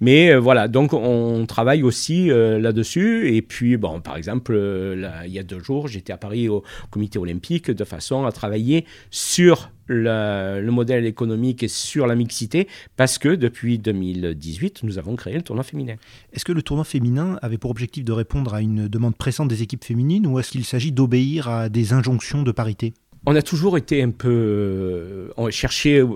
Mais 0.00 0.34
voilà, 0.36 0.68
donc 0.68 0.92
on 0.92 1.46
travaille 1.46 1.82
aussi 1.82 2.28
là-dessus. 2.28 3.34
Et 3.34 3.42
puis, 3.42 3.76
bon, 3.76 3.87
par 4.02 4.16
exemple, 4.16 4.52
euh, 4.54 5.10
il 5.26 5.32
y 5.32 5.38
a 5.38 5.42
deux 5.42 5.60
jours, 5.60 5.88
j'étais 5.88 6.12
à 6.12 6.16
Paris 6.16 6.48
au 6.48 6.62
comité 6.90 7.18
olympique 7.18 7.70
de 7.70 7.84
façon 7.84 8.24
à 8.24 8.32
travailler 8.32 8.84
sur 9.10 9.70
le, 9.86 10.68
modèle 10.70 11.06
économique 11.06 11.62
et 11.62 11.68
sur 11.68 12.06
la 12.06 12.14
mixité, 12.14 12.68
parce 12.96 13.18
que 13.18 13.28
depuis 13.30 13.78
2018, 13.78 14.82
nous 14.82 14.98
avons 14.98 15.16
créé 15.16 15.34
le 15.34 15.42
tournoi 15.42 15.64
féminin. 15.64 15.96
Est-ce 16.32 16.44
que 16.44 16.52
le 16.52 16.62
tournoi 16.62 16.84
féminin 16.84 17.38
avait 17.42 17.58
pour 17.58 17.70
objectif 17.70 18.04
de 18.04 18.12
répondre 18.12 18.54
à 18.54 18.60
une 18.60 18.88
demande 18.88 19.16
pressante 19.16 19.48
des 19.48 19.62
équipes 19.62 19.84
féminines 19.84 20.26
ou 20.26 20.38
est-ce 20.38 20.50
qu'il 20.50 20.64
s'agit 20.64 20.92
d'obéir 20.92 21.48
à 21.48 21.68
des 21.68 21.92
injonctions 21.92 22.42
de 22.42 22.52
parité? 22.52 22.92
On 23.26 23.34
a 23.34 23.42
toujours 23.42 23.76
été 23.76 24.02
un 24.02 24.10
peu. 24.10 24.28
Euh, 24.30 25.32
on 25.36 25.50
cherchait. 25.50 26.00
Euh, 26.00 26.06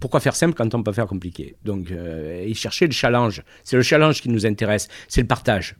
pourquoi 0.00 0.20
faire 0.20 0.34
simple 0.34 0.54
quand 0.54 0.74
on 0.74 0.82
peut 0.82 0.92
faire 0.92 1.06
compliqué? 1.06 1.54
Donc, 1.64 1.90
et 1.92 2.52
chercher 2.54 2.86
le 2.86 2.92
challenge. 2.92 3.42
C'est 3.62 3.76
le 3.76 3.82
challenge 3.82 4.20
qui 4.20 4.28
nous 4.28 4.44
intéresse. 4.44 4.88
C'est 5.08 5.20
le 5.20 5.28
partage 5.28 5.76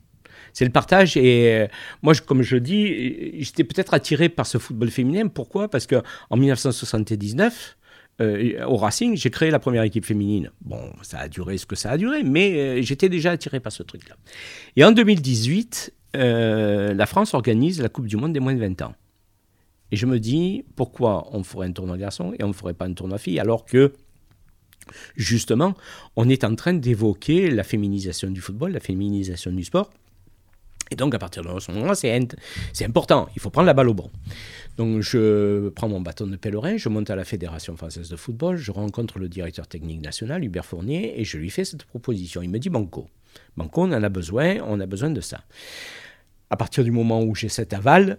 c'est 0.54 0.64
le 0.64 0.70
partage. 0.70 1.18
Et 1.18 1.52
euh, 1.52 1.66
moi, 2.02 2.14
comme 2.14 2.40
je 2.40 2.56
dis, 2.56 3.42
j'étais 3.42 3.64
peut-être 3.64 3.92
attiré 3.92 4.30
par 4.30 4.46
ce 4.46 4.56
football 4.56 4.90
féminin. 4.90 5.28
Pourquoi? 5.28 5.68
Parce 5.68 5.86
qu'en 5.86 6.36
1979, 6.36 7.76
euh, 8.20 8.64
au 8.64 8.76
Racing, 8.76 9.16
j'ai 9.16 9.30
créé 9.30 9.50
la 9.50 9.58
première 9.58 9.82
équipe 9.82 10.06
féminine. 10.06 10.50
Bon, 10.62 10.80
ça 11.02 11.18
a 11.18 11.28
duré 11.28 11.58
ce 11.58 11.66
que 11.66 11.76
ça 11.76 11.90
a 11.90 11.98
duré, 11.98 12.22
mais 12.22 12.54
euh, 12.54 12.82
j'étais 12.82 13.10
déjà 13.10 13.32
attiré 13.32 13.60
par 13.60 13.72
ce 13.72 13.82
truc-là. 13.82 14.16
Et 14.76 14.84
en 14.84 14.92
2018, 14.92 15.92
la 16.14 17.06
France 17.06 17.34
organise 17.34 17.82
la 17.82 17.88
Coupe 17.88 18.06
du 18.06 18.16
Monde 18.16 18.32
des 18.32 18.40
moins 18.40 18.54
de 18.54 18.60
20 18.60 18.82
ans. 18.82 18.94
Et 19.90 19.96
je 19.96 20.06
me 20.06 20.20
dis, 20.20 20.64
pourquoi 20.76 21.28
on 21.32 21.42
ferait 21.42 21.66
un 21.66 21.72
tournoi 21.72 21.98
garçon 21.98 22.32
et 22.38 22.44
on 22.44 22.48
ne 22.48 22.52
ferait 22.52 22.72
pas 22.72 22.86
un 22.86 22.92
tournoi 22.92 23.18
fille 23.18 23.40
alors 23.40 23.64
que 23.64 23.92
justement, 25.16 25.74
on 26.14 26.28
est 26.28 26.44
en 26.44 26.54
train 26.54 26.74
d'évoquer 26.74 27.50
la 27.50 27.64
féminisation 27.64 28.30
du 28.30 28.40
football, 28.40 28.72
la 28.72 28.80
féminisation 28.80 29.50
du 29.50 29.64
sport. 29.64 29.90
Et 30.90 30.96
donc, 30.96 31.14
à 31.14 31.18
partir 31.18 31.42
de 31.42 31.60
ce 31.60 31.72
moment-là, 31.72 31.94
c'est 31.94 32.84
important. 32.84 33.28
Il 33.34 33.40
faut 33.40 33.50
prendre 33.50 33.66
la 33.66 33.74
balle 33.74 33.88
au 33.88 33.94
bon. 33.94 34.10
Donc, 34.76 35.00
je 35.02 35.68
prends 35.70 35.88
mon 35.88 36.00
bâton 36.00 36.26
de 36.26 36.36
pèlerin, 36.36 36.76
je 36.76 36.88
monte 36.88 37.10
à 37.10 37.16
la 37.16 37.24
Fédération 37.24 37.76
française 37.76 38.08
de 38.08 38.16
football, 38.16 38.56
je 38.56 38.70
rencontre 38.70 39.18
le 39.18 39.28
directeur 39.28 39.66
technique 39.66 40.02
national, 40.02 40.44
Hubert 40.44 40.66
Fournier, 40.66 41.20
et 41.20 41.24
je 41.24 41.38
lui 41.38 41.50
fais 41.50 41.64
cette 41.64 41.84
proposition. 41.84 42.42
Il 42.42 42.50
me 42.50 42.58
dit 42.58 42.70
Banco. 42.70 43.08
Banco, 43.56 43.82
on 43.82 43.92
en 43.92 44.02
a 44.02 44.08
besoin, 44.08 44.58
on 44.66 44.80
a 44.80 44.86
besoin 44.86 45.10
de 45.10 45.20
ça. 45.20 45.40
À 46.50 46.56
partir 46.56 46.84
du 46.84 46.90
moment 46.90 47.22
où 47.22 47.34
j'ai 47.34 47.48
cet 47.48 47.72
aval, 47.72 48.18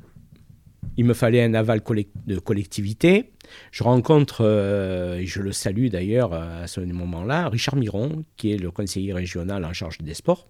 il 0.98 1.06
me 1.06 1.14
fallait 1.14 1.44
un 1.44 1.54
aval 1.54 1.82
de 2.26 2.40
collectivité. 2.40 3.32
Je 3.72 3.84
rencontre, 3.84 4.38
euh, 4.42 5.18
et 5.18 5.26
je 5.26 5.42
le 5.42 5.52
salue 5.52 5.88
d'ailleurs 5.88 6.34
à 6.34 6.68
ce 6.68 6.80
moment-là, 6.82 7.50
Richard 7.50 7.76
Miron, 7.76 8.24
qui 8.38 8.54
est 8.54 8.58
le 8.58 8.72
conseiller 8.72 9.14
régional 9.14 9.66
en 9.66 9.74
charge 9.74 10.00
des 10.00 10.14
sports. 10.14 10.48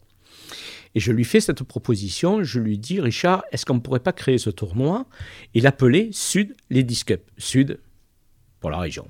Et 0.96 1.02
je 1.02 1.12
lui 1.12 1.26
fais 1.26 1.42
cette 1.42 1.64
proposition, 1.64 2.42
je 2.42 2.60
lui 2.60 2.78
dis, 2.78 3.02
Richard, 3.02 3.44
est-ce 3.52 3.66
qu'on 3.66 3.76
ne 3.76 3.80
pourrait 3.80 4.00
pas 4.00 4.14
créer 4.14 4.38
ce 4.38 4.50
tournoi 4.50 5.06
et 5.54 5.60
l'appeler 5.60 6.10
Sud 6.14 6.56
Ladies 6.70 7.04
Cup? 7.06 7.30
Sud 7.38 7.80
pour 8.62 8.70
la 8.70 8.80
région. 8.80 9.08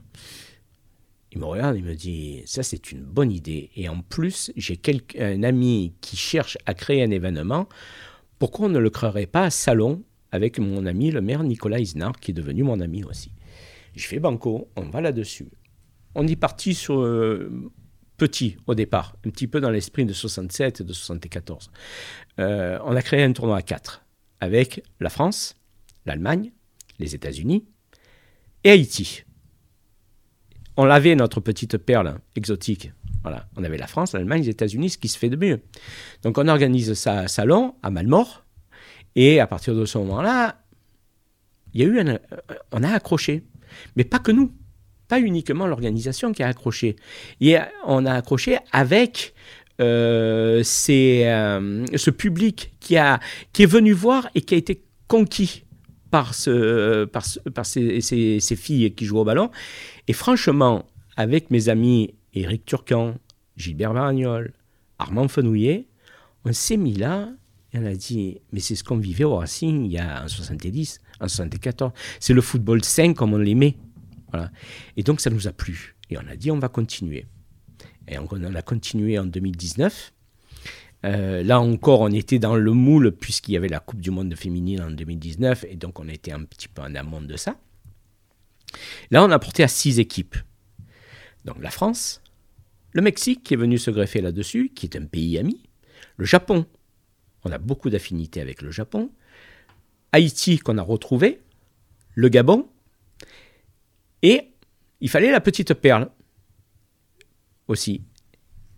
Il 1.32 1.40
me 1.40 1.46
regarde, 1.46 1.78
il 1.78 1.84
me 1.84 1.96
dit, 1.96 2.42
ça 2.46 2.64
c'est 2.64 2.92
une 2.92 3.04
bonne 3.04 3.32
idée. 3.32 3.70
Et 3.76 3.88
en 3.88 4.02
plus, 4.02 4.52
j'ai 4.56 4.80
un 5.20 5.44
ami 5.44 5.94
qui 6.02 6.18
cherche 6.18 6.58
à 6.66 6.74
créer 6.74 7.04
un 7.04 7.12
événement. 7.12 7.70
Pourquoi 8.40 8.66
on 8.66 8.70
ne 8.70 8.80
le 8.80 8.90
créerait 8.90 9.28
pas 9.28 9.44
à 9.44 9.50
Salon 9.52 10.04
avec 10.32 10.58
mon 10.58 10.86
ami 10.88 11.12
le 11.12 11.22
maire 11.22 11.44
Nicolas 11.44 11.80
Isnard, 11.80 12.14
qui 12.20 12.32
est 12.32 12.34
devenu 12.34 12.64
mon 12.64 12.80
ami 12.80 13.04
aussi? 13.04 13.32
Je 13.96 14.08
fais 14.08 14.20
banco, 14.20 14.70
on 14.76 14.90
va 14.90 15.02
là-dessus. 15.02 15.50
On 16.16 16.26
est 16.26 16.36
parti 16.36 16.74
sur 16.74 17.02
euh, 17.02 17.70
petit 18.18 18.58
au 18.68 18.76
départ, 18.76 19.16
un 19.26 19.30
petit 19.30 19.48
peu 19.48 19.60
dans 19.60 19.70
l'esprit 19.70 20.06
de 20.06 20.14
67 20.14 20.82
et 20.82 20.84
de 20.84 20.94
74. 20.94 21.72
Euh, 22.40 22.80
on 22.84 22.96
a 22.96 23.02
créé 23.02 23.24
un 23.24 23.34
tournoi 23.34 23.58
à 23.58 23.62
4 23.62 24.04
avec 24.40 24.84
la 25.00 25.10
France, 25.10 25.56
l'Allemagne, 26.06 26.52
les 27.00 27.16
États-Unis 27.16 27.66
et 28.64 28.72
Haïti. 28.72 29.24
On 30.78 30.86
avait 30.86 31.16
notre 31.16 31.40
petite 31.40 31.78
perle 31.78 32.20
exotique. 32.36 32.92
Voilà. 33.24 33.48
On 33.56 33.64
avait 33.64 33.78
la 33.78 33.88
France, 33.88 34.14
l'Allemagne, 34.14 34.44
les 34.44 34.50
États-Unis, 34.50 34.92
ce 34.92 34.98
qui 34.98 35.08
se 35.08 35.18
fait 35.18 35.30
de 35.30 35.36
mieux. 35.36 35.62
Donc 36.22 36.38
on 36.38 36.48
organise 36.48 36.94
ça 36.94 37.20
à 37.20 37.28
Salon, 37.28 37.76
à 37.82 37.90
Malmort, 37.90 38.46
et 39.16 39.40
à 39.40 39.48
partir 39.48 39.74
de 39.74 39.86
ce 39.86 39.98
moment-là, 40.00 40.62
il 41.74 41.82
y 41.82 41.84
a 41.84 41.88
eu 41.88 42.00
un, 42.00 42.20
on 42.72 42.84
a 42.84 42.90
accroché. 42.90 43.44
Mais 43.96 44.04
pas 44.04 44.20
que 44.20 44.32
nous, 44.32 44.54
pas 45.08 45.20
uniquement 45.20 45.68
l'organisation 45.68 46.32
qui 46.32 46.44
a 46.44 46.48
accroché. 46.48 46.96
Et 47.42 47.58
on 47.86 48.06
a 48.06 48.14
accroché 48.14 48.58
avec 48.72 49.34
euh, 49.82 50.64
euh, 50.90 51.86
ce 51.96 52.10
public 52.10 52.74
qui, 52.80 52.98
a, 52.98 53.20
qui 53.54 53.64
est 53.64 53.68
venu 53.68 53.92
voir 53.92 54.30
et 54.36 54.42
qui 54.42 54.56
a 54.56 54.58
été 54.58 54.84
conquis 55.08 55.64
par, 56.12 56.34
ce, 56.34 57.06
par, 57.06 57.26
ces, 57.66 58.02
ces, 58.02 58.56
filles 58.56 58.94
qui 58.94 59.06
jouent 59.06 59.20
au 59.20 59.26
ballon. 59.26 59.52
Et 60.08 60.14
franchement, 60.14 60.86
avec 61.18 61.52
mes 61.52 61.70
amis 61.70 62.14
Éric 62.34 62.66
Turcan, 62.66 63.16
Gilbert 63.58 63.94
Varagnol, 63.94 64.54
Armand 64.98 65.28
Fenouillet, 65.28 65.88
on 66.46 66.54
s'est 66.54 66.78
mis 66.78 66.94
là 66.94 67.30
on 67.78 67.86
a 67.86 67.94
dit, 67.94 68.38
mais 68.52 68.60
c'est 68.60 68.76
ce 68.76 68.84
qu'on 68.84 68.98
vivait 68.98 69.24
au 69.24 69.36
Racing 69.36 69.86
il 69.86 69.92
y 69.92 69.98
a 69.98 70.24
en 70.24 70.28
70, 70.28 71.02
en 71.20 71.28
74. 71.28 71.92
C'est 72.20 72.34
le 72.34 72.42
football 72.42 72.84
sain 72.84 73.14
comme 73.14 73.34
on 73.34 73.38
l'aimait. 73.38 73.76
Et 74.98 75.04
donc 75.04 75.22
ça 75.22 75.30
nous 75.30 75.48
a 75.48 75.52
plu. 75.52 75.96
Et 76.10 76.18
on 76.18 76.28
a 76.28 76.36
dit, 76.36 76.52
on 76.52 76.60
va 76.60 76.70
continuer. 76.70 77.26
Et 78.08 78.18
on, 78.20 78.28
a 78.28 78.62
continué 78.62 79.18
en 79.18 79.26
2019. 79.26 80.14
Euh, 81.06 81.44
là 81.44 81.60
encore, 81.60 82.02
on 82.02 82.10
était 82.10 82.40
dans 82.40 82.56
le 82.56 82.72
moule 82.72 83.12
puisqu'il 83.12 83.54
y 83.54 83.58
avait 83.58 83.70
la 83.70 83.80
Coupe 83.80 84.02
du 84.02 84.12
Monde 84.12 84.34
féminine 84.36 84.82
en 84.82 84.92
2019 84.92 85.66
et 85.70 85.76
donc 85.76 86.00
on 86.00 86.08
était 86.08 86.32
un 86.32 86.44
petit 86.44 86.68
peu 86.68 86.82
en 86.82 86.94
amont 86.96 87.22
de 87.22 87.38
ça. 87.38 87.58
Là, 89.12 89.24
on 89.24 89.32
a 89.32 89.40
porté 89.40 89.64
à 89.64 89.68
six 89.68 90.00
équipes. 90.00 90.36
Donc 91.46 91.58
la 91.62 91.70
France, 91.70 92.22
le 92.94 93.02
Mexique 93.02 93.44
qui 93.44 93.54
est 93.54 93.58
venu 93.58 93.78
se 93.78 93.92
greffer 93.92 94.22
là-dessus, 94.22 94.72
qui 94.74 94.86
est 94.86 94.98
un 94.98 95.06
pays 95.06 95.38
ami, 95.38 95.64
le 96.18 96.26
Japon 96.26 96.66
on 97.46 97.52
a 97.52 97.58
beaucoup 97.60 97.90
d'affinités 97.90 98.42
avec 98.42 98.62
le 98.62 98.72
Japon, 98.72 99.12
Haïti 100.12 100.58
qu'on 100.58 100.78
a 100.78 100.82
retrouvé, 100.82 101.40
le 102.16 102.28
Gabon, 102.28 102.68
et 104.26 104.56
il 105.02 105.10
fallait 105.10 105.30
la 105.30 105.40
petite 105.40 105.76
perle 105.76 106.10
aussi. 107.68 108.02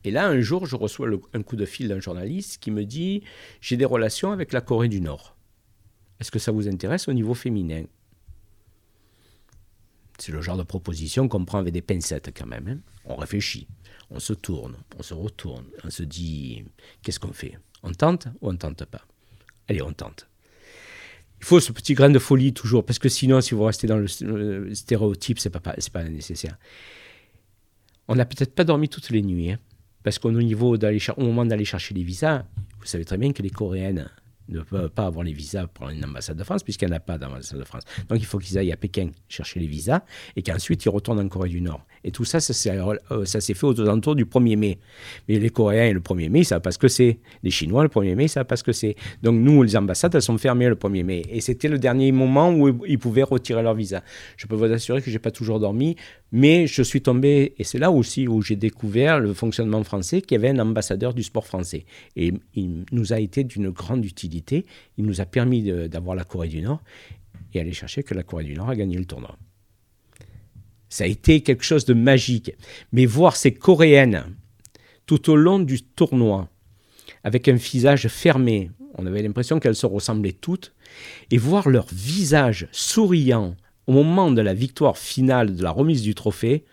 Et 0.03 0.11
là, 0.11 0.27
un 0.27 0.41
jour, 0.41 0.65
je 0.65 0.75
reçois 0.75 1.07
un 1.33 1.41
coup 1.41 1.55
de 1.55 1.63
fil 1.63 1.87
d'un 1.87 2.01
journaliste 2.01 2.61
qui 2.61 2.69
me 2.69 2.83
dit 2.83 3.23
J'ai 3.61 3.77
des 3.77 3.85
relations 3.85 4.33
avec 4.33 4.51
la 4.51 4.59
Corée 4.59 4.89
du 4.89 4.99
Nord. 4.99 5.37
Est-ce 6.19 6.31
que 6.31 6.39
ça 6.39 6.51
vous 6.51 6.67
intéresse 6.67 7.07
au 7.07 7.13
niveau 7.13 7.33
féminin? 7.33 7.85
C'est 10.19 10.33
le 10.33 10.41
genre 10.41 10.57
de 10.57 10.63
proposition 10.63 11.29
qu'on 11.29 11.45
prend 11.45 11.59
avec 11.59 11.73
des 11.73 11.81
pincettes 11.81 12.37
quand 12.37 12.47
même. 12.47 12.67
Hein. 12.67 12.79
on 13.05 13.15
réfléchit, 13.15 13.69
on 14.09 14.19
se 14.19 14.33
tourne, 14.33 14.75
on 14.99 15.03
se 15.03 15.13
retourne, 15.13 15.67
on 15.85 15.89
se 15.89 16.03
dit 16.03 16.65
Qu'est-ce 17.03 17.21
qu'on 17.21 17.31
fait? 17.31 17.57
On 17.83 17.93
tente 17.93 18.27
ou 18.41 18.49
on 18.49 18.57
tente 18.57 18.83
pas? 18.83 19.05
Allez, 19.69 19.81
on 19.81 19.93
tente. 19.93 20.27
Il 21.39 21.45
faut 21.45 21.59
ce 21.59 21.71
petit 21.71 21.93
grain 21.93 22.09
de 22.09 22.19
folie 22.19 22.53
toujours, 22.53 22.85
parce 22.85 22.99
que 22.99 23.09
sinon, 23.09 23.41
si 23.41 23.53
vous 23.53 23.63
restez 23.63 23.87
dans 23.87 23.97
le, 23.97 24.07
stéréotype, 24.73 25.39
c'est 25.39 25.49
pas, 25.49 25.59
pas 25.59 26.03
nécessaire. 26.03 26.57
On 28.07 28.15
n'a 28.15 28.25
peut-être 28.25 28.55
pas 28.55 28.63
dormi 28.63 28.89
toutes 28.89 29.09
les 29.09 29.21
nuits, 29.21 29.51
hein, 29.51 29.59
parce 30.03 30.17
qu'au 30.19 30.31
niveau 30.31 30.75
au 30.75 31.21
moment 31.21 31.45
d'aller 31.45 31.65
chercher 31.65 31.93
les 31.93 32.03
visas, 32.03 32.45
vous 32.79 32.85
savez 32.85 33.05
très 33.05 33.17
bien 33.17 33.33
que 33.33 33.43
les 33.43 33.49
Coréennes 33.49 34.09
ne 34.49 34.61
peuvent 34.61 34.89
pas 34.89 35.05
avoir 35.05 35.23
les 35.23 35.33
visas 35.33 35.67
pour 35.67 35.89
une 35.89 36.03
ambassade 36.03 36.37
de 36.37 36.43
France, 36.43 36.63
puisqu'il 36.63 36.87
n'y 36.87 36.93
en 36.93 36.97
a 36.97 36.99
pas 36.99 37.17
d'ambassade 37.17 37.59
de 37.59 37.63
France. 37.63 37.83
Donc 38.09 38.19
il 38.19 38.25
faut 38.25 38.39
qu'ils 38.39 38.57
aillent 38.57 38.71
à 38.71 38.77
Pékin 38.77 39.09
chercher 39.27 39.59
les 39.59 39.67
visas, 39.67 40.01
et 40.35 40.41
qu'ensuite 40.41 40.85
ils 40.85 40.89
retournent 40.89 41.19
en 41.19 41.27
Corée 41.27 41.49
du 41.49 41.61
Nord. 41.61 41.81
Et 42.03 42.11
tout 42.11 42.25
ça, 42.25 42.39
ça 42.39 42.53
s'est 42.53 42.71
euh, 42.71 42.95
fait 43.39 43.63
aux 43.63 43.81
alentours 43.81 44.15
du 44.15 44.25
1er 44.25 44.55
mai. 44.55 44.79
Mais 45.27 45.39
les 45.39 45.49
Coréens, 45.49 45.91
le 45.91 45.99
1er 45.99 46.29
mai, 46.29 46.39
ils 46.39 46.41
ne 46.41 46.45
savent 46.45 46.61
pas 46.61 46.71
ce 46.71 46.77
que 46.77 46.87
c'est. 46.87 47.19
Les 47.43 47.51
Chinois, 47.51 47.83
le 47.83 47.89
1er 47.89 48.15
mai, 48.15 48.23
ils 48.23 48.25
ne 48.25 48.27
savent 48.27 48.45
pas 48.45 48.55
ce 48.55 48.63
que 48.63 48.71
c'est. 48.71 48.95
Donc 49.23 49.35
nous, 49.35 49.63
les 49.63 49.75
ambassades, 49.75 50.15
elles 50.15 50.21
sont 50.21 50.37
fermées 50.37 50.69
le 50.69 50.75
1er 50.75 51.03
mai. 51.03 51.23
Et 51.29 51.41
c'était 51.41 51.67
le 51.67 51.79
dernier 51.79 52.11
moment 52.11 52.51
où 52.53 52.85
ils 52.85 52.99
pouvaient 52.99 53.23
retirer 53.23 53.61
leur 53.61 53.73
visa. 53.73 54.03
Je 54.37 54.47
peux 54.47 54.55
vous 54.55 54.65
assurer 54.65 55.01
que 55.01 55.07
je 55.07 55.15
n'ai 55.15 55.19
pas 55.19 55.31
toujours 55.31 55.59
dormi, 55.59 55.95
mais 56.31 56.67
je 56.67 56.81
suis 56.81 57.01
tombé, 57.01 57.53
et 57.57 57.63
c'est 57.63 57.79
là 57.79 57.89
aussi 57.91 58.27
où 58.27 58.41
j'ai 58.41 58.55
découvert 58.55 59.19
le 59.19 59.33
fonctionnement 59.33 59.83
français, 59.83 60.21
qu'il 60.21 60.35
y 60.35 60.39
avait 60.39 60.49
un 60.49 60.59
ambassadeur 60.59 61.13
du 61.13 61.23
sport 61.23 61.47
français. 61.47 61.85
Et 62.15 62.33
il 62.53 62.85
nous 62.91 63.13
a 63.13 63.19
été 63.19 63.43
d'une 63.43 63.69
grande 63.69 64.03
utilité. 64.03 64.65
Il 64.97 65.05
nous 65.05 65.21
a 65.21 65.25
permis 65.25 65.63
d'avoir 65.89 66.15
la 66.15 66.25
Corée 66.25 66.49
du 66.49 66.61
Nord 66.61 66.81
et 67.53 67.61
aller 67.61 67.73
chercher 67.73 68.03
que 68.03 68.13
la 68.13 68.23
Corée 68.23 68.43
du 68.43 68.55
Nord 68.55 68.69
a 68.69 68.75
gagné 68.75 68.97
le 68.97 69.05
tournoi. 69.05 69.37
Ça 70.89 71.05
a 71.05 71.07
été 71.07 71.41
quelque 71.41 71.63
chose 71.63 71.85
de 71.85 71.93
magique. 71.93 72.51
Mais 72.91 73.05
voir 73.05 73.35
ces 73.35 73.53
Coréennes 73.53 74.23
tout 75.05 75.29
au 75.29 75.37
long 75.37 75.59
du 75.59 75.81
tournoi, 75.81 76.49
avec 77.23 77.47
un 77.47 77.53
visage 77.53 78.09
fermé, 78.09 78.71
on 78.95 79.05
avait 79.05 79.21
l'impression 79.21 79.59
qu'elles 79.59 79.75
se 79.75 79.85
ressemblaient 79.85 80.33
toutes, 80.33 80.73
et 81.31 81.37
voir 81.37 81.69
leur 81.69 81.87
visage 81.91 82.67
souriant 82.71 83.55
au 83.87 83.93
moment 83.93 84.31
de 84.31 84.41
la 84.41 84.53
victoire 84.53 84.97
finale 84.97 85.55
de 85.55 85.63
la 85.63 85.71
remise 85.71 86.01
du 86.01 86.13
trophée, 86.13 86.65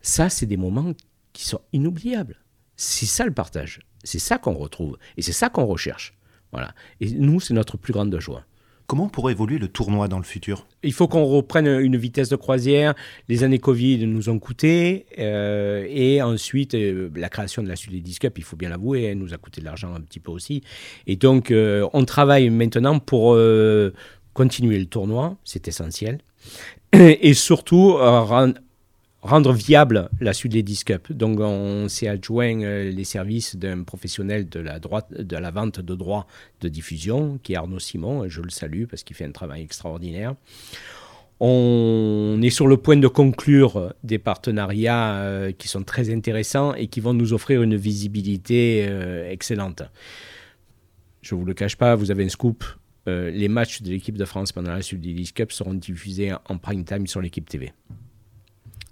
ça, 0.00 0.28
c'est 0.28 0.46
des 0.46 0.56
moments 0.56 0.92
qui 1.32 1.44
sont 1.44 1.60
inoubliables. 1.72 2.40
C'est 2.76 3.06
ça 3.06 3.24
le 3.24 3.32
partage. 3.32 3.80
C'est 4.04 4.18
ça 4.18 4.38
qu'on 4.38 4.54
retrouve. 4.54 4.96
Et 5.16 5.22
c'est 5.22 5.32
ça 5.32 5.48
qu'on 5.50 5.66
recherche. 5.66 6.14
Voilà. 6.52 6.72
Et 7.00 7.10
nous, 7.10 7.40
c'est 7.40 7.54
notre 7.54 7.76
plus 7.76 7.92
grande 7.92 8.18
joie. 8.18 8.44
Comment 8.86 9.10
pourrait 9.10 9.34
évoluer 9.34 9.58
le 9.58 9.68
tournoi 9.68 10.08
dans 10.08 10.16
le 10.16 10.24
futur? 10.24 10.66
Il 10.82 10.94
faut 10.94 11.08
qu'on 11.08 11.26
reprenne 11.26 11.66
une 11.66 11.98
vitesse 11.98 12.30
de 12.30 12.36
croisière. 12.36 12.94
Les 13.28 13.44
années 13.44 13.58
Covid 13.58 14.06
nous 14.06 14.30
ont 14.30 14.38
coûté. 14.38 15.04
Euh, 15.18 15.86
et 15.90 16.22
ensuite, 16.22 16.72
euh, 16.72 17.10
la 17.14 17.28
création 17.28 17.62
de 17.62 17.68
la 17.68 17.76
Sud 17.76 17.92
Cup, 18.18 18.38
il 18.38 18.44
faut 18.44 18.56
bien 18.56 18.70
l'avouer, 18.70 19.02
elle 19.02 19.18
nous 19.18 19.34
a 19.34 19.36
coûté 19.36 19.60
de 19.60 19.66
l'argent 19.66 19.94
un 19.94 20.00
petit 20.00 20.20
peu 20.20 20.30
aussi. 20.32 20.62
Et 21.06 21.16
donc, 21.16 21.50
euh, 21.50 21.86
on 21.92 22.06
travaille 22.06 22.48
maintenant 22.48 22.98
pour 22.98 23.34
continuer 24.38 24.78
le 24.78 24.86
tournoi, 24.86 25.36
c'est 25.42 25.66
essentiel. 25.66 26.20
Et 26.92 27.34
surtout, 27.34 27.96
rendre 29.20 29.52
viable 29.52 30.08
la 30.20 30.32
suite 30.32 30.52
des 30.52 30.62
Cup. 30.62 31.12
Donc 31.12 31.40
on 31.40 31.88
s'est 31.88 32.06
adjoint 32.06 32.62
euh, 32.62 32.90
les 32.90 33.02
services 33.02 33.56
d'un 33.56 33.82
professionnel 33.82 34.48
de 34.48 34.60
la, 34.60 35.50
vente 35.50 35.80
de 35.80 35.94
droits 35.96 36.26
de 36.60 36.68
diffusion, 36.68 37.40
qui 37.42 37.54
est 37.54 37.56
Arnaud 37.56 37.80
Simon, 37.80 38.28
je 38.28 38.40
le 38.40 38.50
salue 38.50 38.84
parce 38.84 39.02
qu'il 39.02 39.16
fait 39.16 39.24
un 39.24 39.32
travail 39.32 39.62
extraordinaire. 39.62 40.36
On 41.40 42.38
est 42.40 42.50
sur 42.50 42.68
le 42.68 42.76
point 42.76 42.96
de 42.96 43.08
conclure 43.08 43.92
des 44.04 44.18
partenariats 44.18 45.14
euh, 45.16 45.52
qui 45.52 45.66
sont 45.66 45.82
très 45.82 46.12
intéressants 46.12 46.74
et 46.74 46.86
qui 46.86 47.00
vont 47.00 47.14
nous 47.14 47.32
offrir 47.32 47.62
une 47.62 47.76
visibilité 47.76 48.86
euh, 48.88 49.28
excellente. 49.30 49.82
Je 51.22 51.34
ne 51.34 51.40
vous 51.40 51.46
le 51.46 51.54
cache 51.54 51.76
pas, 51.76 51.96
vous 51.96 52.12
avez 52.12 52.24
un 52.24 52.28
scoop. 52.28 52.64
Les 53.32 53.48
matchs 53.48 53.82
de 53.82 53.90
l'équipe 53.90 54.16
de 54.16 54.24
France 54.24 54.52
pendant 54.52 54.72
la 54.72 54.82
Sud 54.82 55.04
Cup 55.32 55.52
seront 55.52 55.74
diffusés 55.74 56.32
en 56.32 56.58
prime 56.58 56.84
time 56.84 57.06
sur 57.06 57.20
l'équipe 57.20 57.48
TV. 57.48 57.72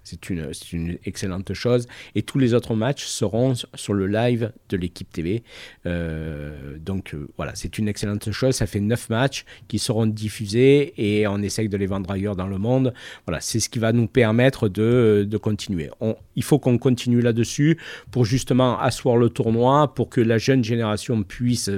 C'est 0.07 0.29
une, 0.29 0.51
une, 0.71 0.97
excellente 1.03 1.53
chose. 1.53 1.85
Et 2.15 2.21
tous 2.21 2.39
les 2.39 2.53
autres 2.53 2.75
matchs 2.75 3.05
seront 3.07 3.55
sur 3.73 3.93
le 3.93 4.07
live 4.07 4.53
de 4.69 4.77
l'équipe 4.77 5.11
TV. 5.11 5.43
Euh, 5.85 6.77
donc 6.77 7.13
euh, 7.13 7.27
voilà, 7.35 7.55
c'est 7.55 7.77
une 7.77 7.89
excellente 7.89 8.31
chose. 8.31 8.55
Ça 8.55 8.67
fait 8.67 8.79
neuf 8.79 9.09
matchs 9.09 9.43
qui 9.67 9.79
seront 9.79 10.05
diffusés 10.05 10.93
et 10.95 11.27
on 11.27 11.39
essaye 11.39 11.67
de 11.67 11.75
les 11.75 11.87
vendre 11.87 12.09
ailleurs 12.09 12.37
dans 12.37 12.47
le 12.47 12.57
monde. 12.57 12.93
Voilà, 13.25 13.41
c'est 13.41 13.59
ce 13.59 13.67
qui 13.67 13.79
va 13.79 13.91
nous 13.91 14.07
permettre 14.07 14.69
de, 14.69 15.27
de 15.29 15.37
continuer. 15.37 15.89
On, 15.99 16.15
il 16.37 16.43
faut 16.43 16.57
qu'on 16.57 16.77
continue 16.77 17.19
là-dessus 17.19 17.77
pour 18.09 18.23
justement 18.23 18.79
asseoir 18.79 19.17
le 19.17 19.29
tournoi, 19.29 19.93
pour 19.93 20.07
que 20.07 20.21
la 20.21 20.37
jeune 20.37 20.63
génération 20.63 21.21
puisse 21.23 21.69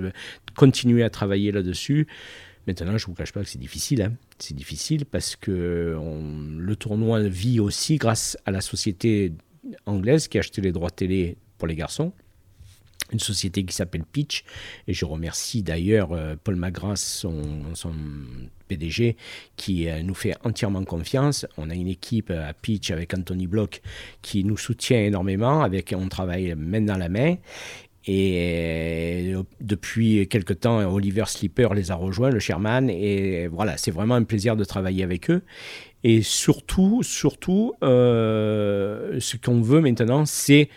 continuer 0.60 1.04
à 1.04 1.10
travailler 1.10 1.54
là-dessus. 1.54 2.06
Maintenant, 2.68 2.98
je 2.98 3.06
ne 3.06 3.08
vous 3.08 3.14
cache 3.14 3.32
pas 3.32 3.42
que 3.42 3.48
c'est 3.48 3.60
difficile. 3.60 4.02
Hein. 4.02 4.12
C'est 4.40 4.54
difficile 4.54 5.06
parce 5.06 5.38
que 5.38 5.98
le 6.58 6.76
tournoi 6.76 7.22
vit 7.22 7.62
aussi 7.62 7.96
grâce 7.96 8.38
à 8.46 8.52
la 8.52 8.60
société 8.60 9.32
anglaise 9.86 10.28
qui 10.28 10.38
a 10.38 10.42
acheté 10.42 10.60
les 10.60 10.74
droits 10.74 10.90
télé 10.90 11.38
pour 11.58 11.70
les 11.70 11.76
garçons. 11.76 12.12
Une 13.14 13.22
société 13.22 13.64
qui 13.64 13.74
s'appelle 13.74 14.04
Pitch. 14.04 14.44
Et 14.88 14.94
je 14.94 15.06
remercie 15.06 15.64
d'ailleurs 15.64 16.12
euh, 16.12 16.36
Paul 16.44 16.58
Magras, 16.58 16.98
son, 16.98 17.42
PDG, 18.68 19.16
qui 19.56 19.88
euh, 19.88 20.04
nous 20.04 20.14
fait 20.14 20.36
entièrement 20.44 20.84
confiance. 20.84 21.48
On 21.58 21.70
a 21.70 21.74
une 21.74 21.88
équipe 21.88 22.32
à 22.32 22.54
Pitch 22.54 22.92
avec 22.92 23.14
Anthony 23.14 23.48
Bloch 23.48 23.82
qui 24.22 24.44
nous 24.44 24.58
soutient 24.58 25.00
énormément. 25.00 25.64
Avec, 25.64 25.96
on 25.98 26.10
travaille 26.10 26.54
main 26.56 26.82
dans 26.82 26.98
la 26.98 27.10
main. 27.10 27.38
Et 28.12 29.34
euh, 29.36 29.44
depuis 29.62 30.28
quelque 30.28 30.52
temps, 30.52 30.80
Oliver 30.92 31.26
Slipper 31.28 31.68
les 31.76 31.92
a 31.92 31.96
rejoints, 31.96 32.32
le 32.32 32.40
chairman. 32.40 32.90
Et 32.90 33.48
voilà, 33.48 33.78
c'est 33.78 33.92
vraiment 33.92 34.16
un 34.16 34.24
plaisir 34.24 34.56
de 34.56 34.64
travailler 34.64 35.04
avec 35.04 35.30
eux. 35.30 35.44
Et 36.04 36.24
surtout, 36.24 37.04
surtout, 37.04 37.74
euh, 37.84 39.20
ce 39.20 39.38
qu'on 39.38 39.62
veut 39.62 39.80
maintenant, 39.82 40.26
c'est 40.26 40.70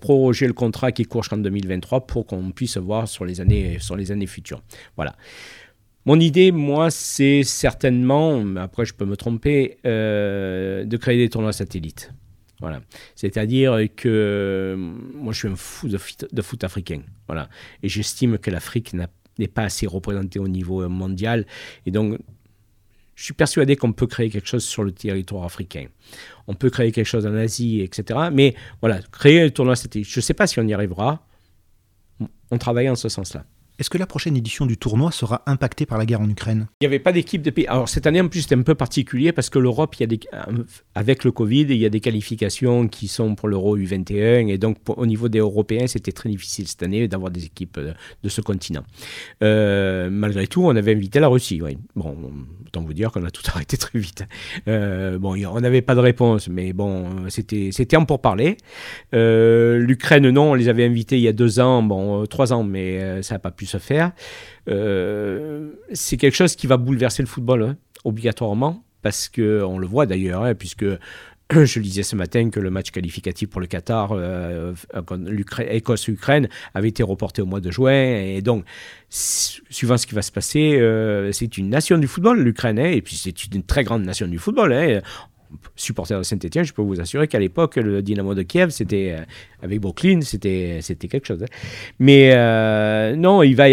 proroger 0.00 0.48
le 0.48 0.52
contrat 0.54 0.90
qui 0.90 1.04
court 1.04 1.22
jusqu'en 1.22 1.36
2023 1.36 2.06
pour 2.08 2.26
qu'on 2.26 2.50
puisse 2.50 2.78
voir 2.78 3.06
sur 3.06 3.24
les 3.24 3.40
années, 3.40 3.78
sur 3.78 3.94
les 3.94 4.10
années 4.10 4.26
futures. 4.26 4.62
Voilà. 4.96 5.14
Mon 6.04 6.18
idée, 6.18 6.50
moi, 6.50 6.90
c'est 6.90 7.44
certainement, 7.44 8.44
après 8.56 8.84
je 8.84 8.92
peux 8.92 9.04
me 9.04 9.16
tromper, 9.16 9.78
euh, 9.86 10.84
de 10.84 10.96
créer 10.96 11.16
des 11.16 11.28
tournois 11.28 11.52
satellites. 11.52 12.12
Voilà. 12.64 12.80
C'est-à-dire 13.14 13.78
que 13.94 14.74
moi, 15.12 15.34
je 15.34 15.38
suis 15.38 15.48
un 15.48 15.54
fou 15.54 15.86
de, 15.86 15.98
foot 15.98 16.64
africain. 16.64 17.02
Voilà. 17.26 17.50
Et 17.82 17.90
j'estime 17.90 18.38
que 18.38 18.50
l'Afrique 18.50 18.94
n'est 18.94 19.48
pas 19.48 19.64
assez 19.64 19.86
représentée 19.86 20.38
au 20.38 20.48
niveau 20.48 20.88
mondial. 20.88 21.44
Et 21.84 21.90
donc, 21.90 22.18
je 23.16 23.22
suis 23.22 23.34
persuadé 23.34 23.76
qu'on 23.76 23.92
peut 23.92 24.06
créer 24.06 24.30
quelque 24.30 24.48
chose 24.48 24.64
sur 24.64 24.82
le 24.82 24.92
territoire 24.92 25.44
africain. 25.44 25.88
On 26.46 26.54
peut 26.54 26.70
créer 26.70 26.90
quelque 26.90 27.04
chose 27.04 27.26
en 27.26 27.34
Asie, 27.34 27.82
etc. 27.82 28.30
Mais 28.32 28.54
voilà, 28.80 29.00
créer 29.12 29.42
un 29.42 29.50
tournoi. 29.50 29.74
Je 29.74 29.98
ne 29.98 30.22
sais 30.22 30.32
pas 30.32 30.46
si 30.46 30.58
on 30.58 30.66
y 30.66 30.72
arrivera. 30.72 31.26
On 32.50 32.56
travaille 32.56 32.88
en 32.88 32.96
ce 32.96 33.10
sens-là. 33.10 33.44
Est-ce 33.76 33.90
que 33.90 33.98
la 33.98 34.06
prochaine 34.06 34.36
édition 34.36 34.66
du 34.66 34.76
tournoi 34.76 35.10
sera 35.10 35.42
impactée 35.46 35.84
par 35.84 35.98
la 35.98 36.06
guerre 36.06 36.20
en 36.20 36.28
Ukraine? 36.28 36.68
Il 36.80 36.84
n'y 36.84 36.86
avait 36.86 37.00
pas 37.00 37.10
d'équipe 37.10 37.42
de 37.42 37.50
pays. 37.50 37.66
Alors 37.66 37.88
cette 37.88 38.06
année 38.06 38.20
en 38.20 38.28
plus 38.28 38.42
c'était 38.42 38.54
un 38.54 38.62
peu 38.62 38.76
particulier 38.76 39.32
parce 39.32 39.50
que 39.50 39.58
l'Europe, 39.58 39.96
des... 40.00 40.20
avec 40.94 41.24
le 41.24 41.32
Covid, 41.32 41.62
il 41.62 41.76
y 41.76 41.84
a 41.84 41.88
des 41.88 41.98
qualifications 41.98 42.86
qui 42.86 43.08
sont 43.08 43.34
pour 43.34 43.48
l'Euro 43.48 43.76
U21 43.76 44.48
et 44.48 44.58
donc 44.58 44.76
au 44.86 45.06
niveau 45.06 45.28
des 45.28 45.40
Européens, 45.40 45.88
c'était 45.88 46.12
très 46.12 46.28
difficile 46.28 46.68
cette 46.68 46.84
année 46.84 47.08
d'avoir 47.08 47.32
des 47.32 47.46
équipes 47.46 47.78
euh, 47.78 47.94
de 48.22 48.28
ce 48.28 48.40
continent. 48.40 48.84
Euh, 49.42 50.08
malgré 50.08 50.46
tout, 50.46 50.62
on 50.64 50.76
avait 50.76 50.92
invité 50.92 51.18
la 51.18 51.28
Russie. 51.28 51.60
Bon, 51.96 52.16
autant 52.64 52.82
vous 52.82 52.94
dire 52.94 53.10
qu'on 53.10 53.24
a 53.24 53.30
tout 53.32 53.42
arrêté 53.52 53.76
très 53.76 53.98
vite. 53.98 54.22
Euh, 54.68 55.18
bon, 55.18 55.34
on 55.34 55.60
n'avait 55.60 55.82
pas 55.82 55.96
de 55.96 56.00
réponse, 56.00 56.48
mais 56.48 56.72
bon, 56.72 57.28
c'était 57.28 57.70
c'était 57.72 57.96
en 57.96 58.04
pourparler. 58.04 58.56
L'Ukraine, 59.12 60.30
non, 60.30 60.52
on 60.52 60.54
les 60.54 60.68
avait 60.68 60.84
invités 60.84 61.16
il 61.16 61.22
y 61.22 61.28
a 61.28 61.32
deux 61.32 61.58
ans, 61.58 61.82
bon, 61.82 62.24
trois 62.26 62.52
ans, 62.52 62.62
mais 62.62 63.20
ça 63.22 63.34
n'a 63.34 63.38
pas 63.40 63.50
pu 63.50 63.63
se 63.66 63.78
faire. 63.78 64.12
Euh, 64.68 65.70
c'est 65.92 66.16
quelque 66.16 66.34
chose 66.34 66.56
qui 66.56 66.66
va 66.66 66.76
bouleverser 66.76 67.22
le 67.22 67.28
football, 67.28 67.62
hein, 67.62 67.76
obligatoirement, 68.04 68.84
parce 69.02 69.28
qu'on 69.28 69.78
le 69.78 69.86
voit 69.86 70.06
d'ailleurs, 70.06 70.44
hein, 70.44 70.54
puisque 70.54 70.86
je 71.52 71.80
lisais 71.80 72.02
ce 72.02 72.16
matin 72.16 72.50
que 72.50 72.60
le 72.60 72.70
match 72.70 72.90
qualificatif 72.90 73.50
pour 73.50 73.60
le 73.60 73.66
Qatar, 73.66 74.12
euh, 74.12 74.74
Écosse-Ukraine, 75.70 76.48
avait 76.72 76.88
été 76.88 77.02
reporté 77.02 77.42
au 77.42 77.46
mois 77.46 77.60
de 77.60 77.70
juin. 77.70 78.16
Et 78.16 78.40
donc, 78.40 78.64
suivant 79.10 79.98
ce 79.98 80.06
qui 80.06 80.14
va 80.14 80.22
se 80.22 80.32
passer, 80.32 80.78
euh, 80.80 81.32
c'est 81.32 81.58
une 81.58 81.68
nation 81.68 81.98
du 81.98 82.06
football, 82.06 82.40
l'Ukraine, 82.40 82.78
hein, 82.78 82.90
et 82.90 83.02
puis 83.02 83.16
c'est 83.16 83.44
une 83.54 83.62
très 83.62 83.84
grande 83.84 84.04
nation 84.04 84.26
du 84.26 84.38
football 84.38 84.72
supporter 85.76 86.18
de 86.18 86.22
Saint-Etienne, 86.22 86.64
je 86.64 86.72
peux 86.72 86.82
vous 86.82 87.00
assurer 87.00 87.28
qu'à 87.28 87.38
l'époque, 87.38 87.76
le 87.76 88.02
Dynamo 88.02 88.34
de 88.34 88.42
Kiev, 88.42 88.70
c'était 88.70 89.16
euh, 89.18 89.24
avec 89.62 89.80
Brooklyn, 89.80 90.20
c'était 90.20 90.80
quelque 90.82 91.26
chose. 91.26 91.42
Hein. 91.42 91.46
Mais 91.98 92.32
euh, 92.34 93.16
non, 93.16 93.42
il 93.42 93.54
va 93.54 93.66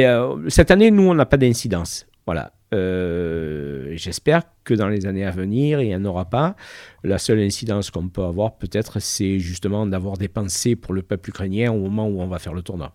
cette 0.48 0.72
année, 0.72 0.92
nous, 0.92 1.04
on 1.04 1.14
n'a 1.14 1.26
pas 1.26 1.38
d'incidence. 1.38 2.08
Voilà. 2.26 2.54
Euh, 2.74 3.92
j'espère 3.96 4.44
que 4.64 4.74
dans 4.74 4.88
les 4.88 5.06
années 5.06 5.26
à 5.26 5.32
venir, 5.32 5.82
il 5.82 5.88
n'y 5.88 5.96
en 5.96 6.06
aura 6.06 6.30
pas. 6.30 6.56
La 7.04 7.18
seule 7.18 7.40
incidence 7.40 7.92
qu'on 7.92 8.08
peut 8.08 8.24
avoir, 8.24 8.58
peut-être, 8.58 9.00
c'est 9.00 9.40
justement 9.40 9.86
d'avoir 9.86 10.18
des 10.18 10.28
pensées 10.28 10.76
pour 10.76 10.94
le 10.94 11.02
peuple 11.02 11.30
ukrainien 11.30 11.72
au 11.72 11.80
moment 11.80 12.08
où 12.08 12.22
on 12.22 12.28
va 12.28 12.40
faire 12.40 12.54
le 12.54 12.62
tournoi. 12.62 12.94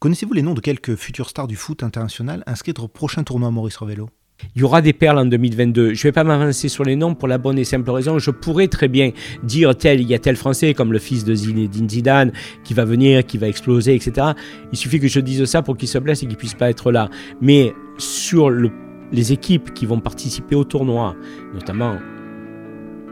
Connaissez-vous 0.00 0.32
les 0.32 0.42
noms 0.42 0.54
de 0.54 0.60
quelques 0.60 0.96
futures 0.96 1.28
stars 1.28 1.48
du 1.48 1.56
foot 1.56 1.82
international 1.82 2.42
inscrites 2.46 2.78
au 2.78 2.88
prochain 2.88 3.24
tournoi 3.24 3.50
Maurice 3.50 3.76
Revello? 3.76 4.08
Il 4.54 4.62
y 4.62 4.64
aura 4.64 4.80
des 4.82 4.92
perles 4.92 5.18
en 5.18 5.26
2022. 5.26 5.94
Je 5.94 5.98
ne 5.98 6.02
vais 6.02 6.12
pas 6.12 6.24
m'avancer 6.24 6.68
sur 6.68 6.84
les 6.84 6.96
noms 6.96 7.14
pour 7.14 7.28
la 7.28 7.38
bonne 7.38 7.58
et 7.58 7.64
simple 7.64 7.90
raison. 7.90 8.18
Je 8.18 8.30
pourrais 8.30 8.68
très 8.68 8.88
bien 8.88 9.10
dire 9.42 9.76
tel, 9.76 10.00
il 10.00 10.08
y 10.08 10.14
a 10.14 10.18
tel 10.18 10.36
Français 10.36 10.74
comme 10.74 10.92
le 10.92 10.98
fils 10.98 11.24
de 11.24 11.34
Zinedine 11.34 11.88
Zidane 11.88 12.32
qui 12.64 12.74
va 12.74 12.84
venir, 12.84 13.24
qui 13.24 13.38
va 13.38 13.48
exploser, 13.48 13.94
etc. 13.94 14.28
Il 14.72 14.78
suffit 14.78 15.00
que 15.00 15.08
je 15.08 15.20
dise 15.20 15.44
ça 15.44 15.62
pour 15.62 15.76
qu'il 15.76 15.88
se 15.88 15.98
blesse 15.98 16.22
et 16.22 16.26
qu'il 16.26 16.36
puisse 16.36 16.54
pas 16.54 16.70
être 16.70 16.92
là. 16.92 17.08
Mais 17.40 17.72
sur 17.98 18.50
les 18.50 19.32
équipes 19.32 19.72
qui 19.74 19.86
vont 19.86 20.00
participer 20.00 20.54
au 20.54 20.64
tournoi, 20.64 21.16
notamment, 21.54 21.96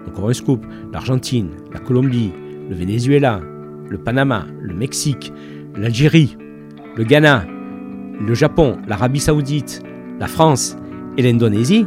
encore 0.08 0.28
un 0.28 0.34
scoop, 0.34 0.64
l'Argentine, 0.92 1.50
la 1.72 1.80
Colombie, 1.80 2.32
le 2.68 2.74
Venezuela, 2.74 3.40
le 3.88 3.98
Panama, 3.98 4.46
le 4.60 4.74
Mexique, 4.74 5.32
l'Algérie, 5.76 6.36
le 6.96 7.04
Ghana, 7.04 7.46
le 8.20 8.34
Japon, 8.34 8.78
l'Arabie 8.86 9.20
Saoudite, 9.20 9.82
la 10.18 10.26
France, 10.26 10.76
et 11.16 11.22
l'Indonésie, 11.22 11.86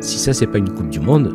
si 0.00 0.18
ça, 0.18 0.32
c'est 0.32 0.46
pas 0.46 0.58
une 0.58 0.70
Coupe 0.70 0.88
du 0.88 1.00
Monde, 1.00 1.34